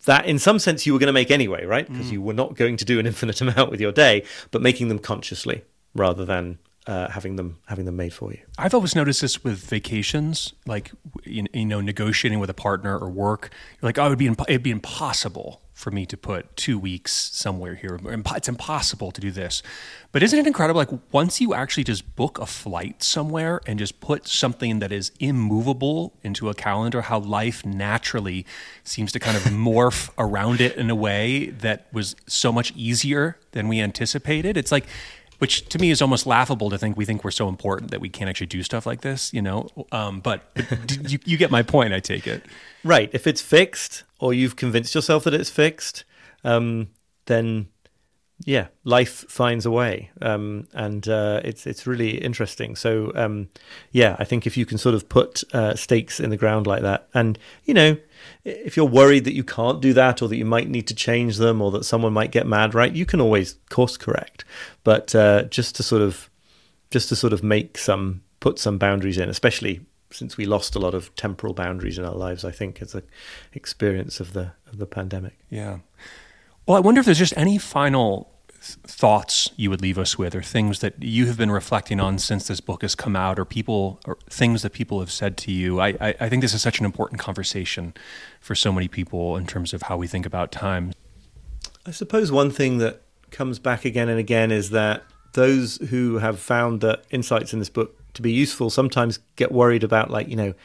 [0.03, 2.11] that in some sense you were going to make anyway right because mm.
[2.11, 4.21] you were not going to do an infinite amount with your day
[4.51, 5.63] but making them consciously
[5.93, 8.39] rather than uh, having them having them made for you.
[8.57, 10.91] I've always noticed this with vacations, like
[11.23, 13.49] you, know, negotiating with a partner or work.
[13.81, 17.11] You're like, oh, it'd be imp- it'd be impossible for me to put two weeks
[17.11, 17.99] somewhere here.
[18.01, 19.61] It's impossible to do this.
[20.13, 20.77] But isn't it incredible?
[20.77, 25.11] Like once you actually just book a flight somewhere and just put something that is
[25.19, 28.45] immovable into a calendar, how life naturally
[28.85, 33.37] seems to kind of morph around it in a way that was so much easier
[33.51, 34.55] than we anticipated.
[34.55, 34.85] It's like
[35.39, 38.09] which to me is almost laughable to think we think we're so important that we
[38.09, 39.67] can't actually do stuff like this, you know.
[39.91, 41.93] Um, but, but you, you, get my point.
[41.93, 42.45] I take it.
[42.83, 43.09] Right.
[43.13, 46.05] If it's fixed, or you've convinced yourself that it's fixed,
[46.43, 46.89] um,
[47.25, 47.67] then
[48.43, 52.75] yeah, life finds a way, um, and uh, it's it's really interesting.
[52.75, 53.47] So um,
[53.91, 56.81] yeah, I think if you can sort of put uh, stakes in the ground like
[56.81, 57.97] that, and you know,
[58.43, 61.37] if you're worried that you can't do that, or that you might need to change
[61.37, 62.91] them, or that someone might get mad, right?
[62.91, 64.43] You can always course correct,
[64.83, 66.29] but uh, just to sort of
[66.91, 69.79] just to sort of make some put some boundaries in, especially
[70.11, 72.43] since we lost a lot of temporal boundaries in our lives.
[72.43, 73.03] I think as an
[73.53, 75.37] experience of the of the pandemic.
[75.49, 75.79] Yeah.
[76.67, 80.41] Well, I wonder if there's just any final thoughts you would leave us with, or
[80.41, 83.99] things that you have been reflecting on since this book has come out, or people,
[84.07, 85.79] or things that people have said to you.
[85.79, 87.93] I, I, I think this is such an important conversation
[88.39, 90.93] for so many people in terms of how we think about time.
[91.85, 95.03] I suppose one thing that comes back again and again is that
[95.33, 99.83] those who have found the insights in this book to be useful sometimes get worried
[99.83, 100.55] about, like, you know,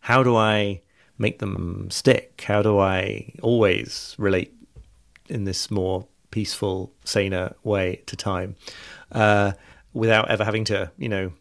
[0.00, 0.80] how do I
[1.18, 2.42] make them stick?
[2.46, 4.54] How do I always relate
[5.28, 8.56] in this more peaceful, saner way to time
[9.12, 9.52] uh,
[9.92, 11.32] without ever having to, you know,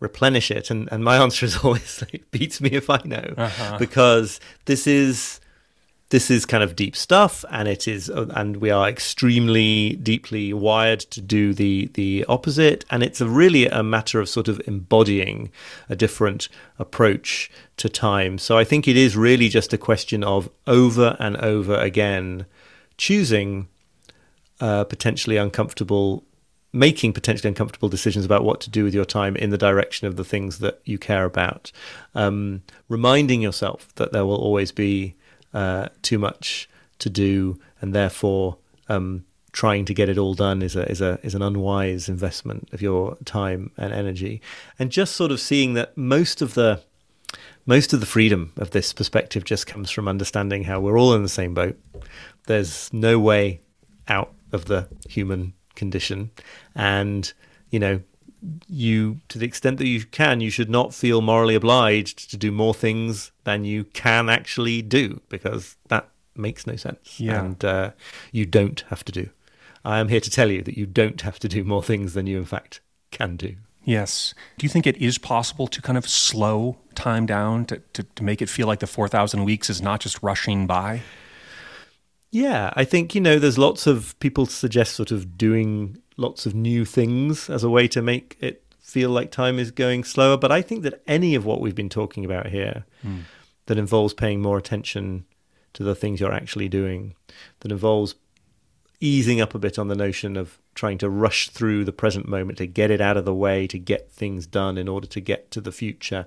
[0.00, 0.70] replenish it.
[0.70, 3.78] And, and my answer is always, it beats me if I know, uh-huh.
[3.78, 5.40] because this is
[6.12, 11.00] this is kind of deep stuff and it is and we are extremely deeply wired
[11.00, 15.50] to do the the opposite and it's a really a matter of sort of embodying
[15.88, 20.50] a different approach to time so i think it is really just a question of
[20.66, 22.44] over and over again
[23.02, 23.66] choosing
[24.60, 26.22] uh, potentially uncomfortable
[26.72, 30.14] making potentially uncomfortable decisions about what to do with your time in the direction of
[30.14, 31.72] the things that you care about.
[32.14, 35.16] Um, reminding yourself that there will always be
[35.52, 36.68] uh, too much
[37.00, 38.56] to do, and therefore
[38.88, 42.68] um, trying to get it all done is a is a is an unwise investment
[42.72, 44.40] of your time and energy.
[44.78, 46.80] And just sort of seeing that most of the
[47.66, 51.22] most of the freedom of this perspective just comes from understanding how we're all in
[51.22, 51.78] the same boat.
[52.46, 53.60] There's no way
[54.08, 56.30] out of the human condition.
[56.74, 57.32] And,
[57.70, 58.00] you know,
[58.66, 62.50] you, to the extent that you can, you should not feel morally obliged to do
[62.50, 67.20] more things than you can actually do because that makes no sense.
[67.20, 67.44] Yeah.
[67.44, 67.90] And uh,
[68.32, 69.30] you don't have to do.
[69.84, 72.26] I am here to tell you that you don't have to do more things than
[72.26, 73.56] you, in fact, can do.
[73.84, 74.34] Yes.
[74.58, 78.22] Do you think it is possible to kind of slow time down to, to, to
[78.22, 81.02] make it feel like the 4,000 weeks is not just rushing by?
[82.30, 86.54] Yeah, I think, you know, there's lots of people suggest sort of doing lots of
[86.54, 90.36] new things as a way to make it feel like time is going slower.
[90.36, 93.20] But I think that any of what we've been talking about here Hmm.
[93.66, 95.24] that involves paying more attention
[95.74, 97.14] to the things you're actually doing,
[97.60, 98.14] that involves
[99.02, 102.56] easing up a bit on the notion of trying to rush through the present moment
[102.56, 105.50] to get it out of the way, to get things done in order to get
[105.50, 106.24] to the future.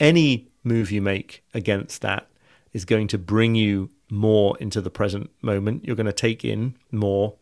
[0.00, 2.26] Any move you make against that
[2.72, 5.84] is going to bring you more into the present moment.
[5.84, 7.36] You're going to take in more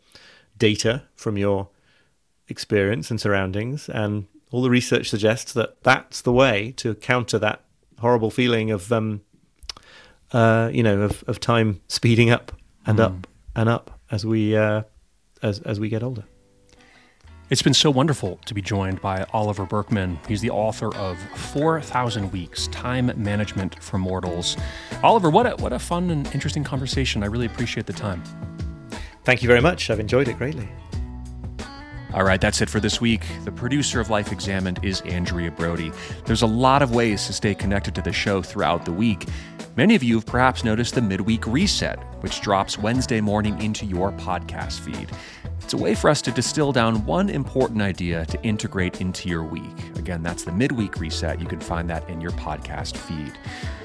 [0.57, 1.69] data from your
[2.47, 3.89] experience and surroundings.
[3.89, 7.63] And all the research suggests that that's the way to counter that
[7.97, 9.21] horrible feeling of, um,
[10.31, 12.51] uh, you know, of, of time speeding up
[12.85, 14.83] and up and up as we uh,
[15.41, 16.23] as as we get older.
[17.49, 20.19] It's been so wonderful to be joined by Oliver Burkeman.
[20.27, 24.55] He's the author of 4,000 Weeks Time Management for Mortals.
[25.01, 27.23] Oliver, what a, what a fun and interesting conversation.
[27.23, 28.21] I really appreciate the time.
[29.23, 29.89] Thank you very much.
[29.89, 30.69] I've enjoyed it greatly.
[32.13, 33.25] All right, that's it for this week.
[33.45, 35.91] The producer of Life Examined is Andrea Brody.
[36.25, 39.25] There's a lot of ways to stay connected to the show throughout the week.
[39.79, 44.11] Many of you have perhaps noticed the midweek reset, which drops Wednesday morning into your
[44.11, 45.09] podcast feed.
[45.61, 49.43] It's a way for us to distill down one important idea to integrate into your
[49.43, 49.95] week.
[49.95, 51.39] Again, that's the midweek reset.
[51.39, 53.31] You can find that in your podcast feed.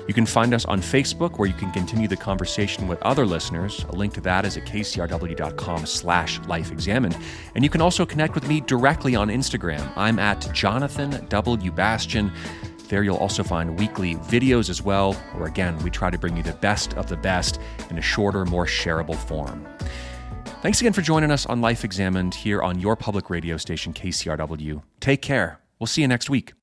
[0.09, 3.87] You can find us on Facebook, where you can continue the conversation with other listeners.
[3.91, 7.23] A link to that is at kcrw.com slash lifeexamined.
[7.55, 9.93] And you can also connect with me directly on Instagram.
[9.95, 11.71] I'm at Jonathan W.
[11.71, 12.33] Bastian.
[12.89, 16.43] There you'll also find weekly videos as well, where again, we try to bring you
[16.43, 17.61] the best of the best
[17.91, 19.67] in a shorter, more shareable form.
[20.63, 24.83] Thanks again for joining us on Life Examined here on your public radio station, KCRW.
[25.01, 25.61] Take care.
[25.79, 26.55] We'll see you next week.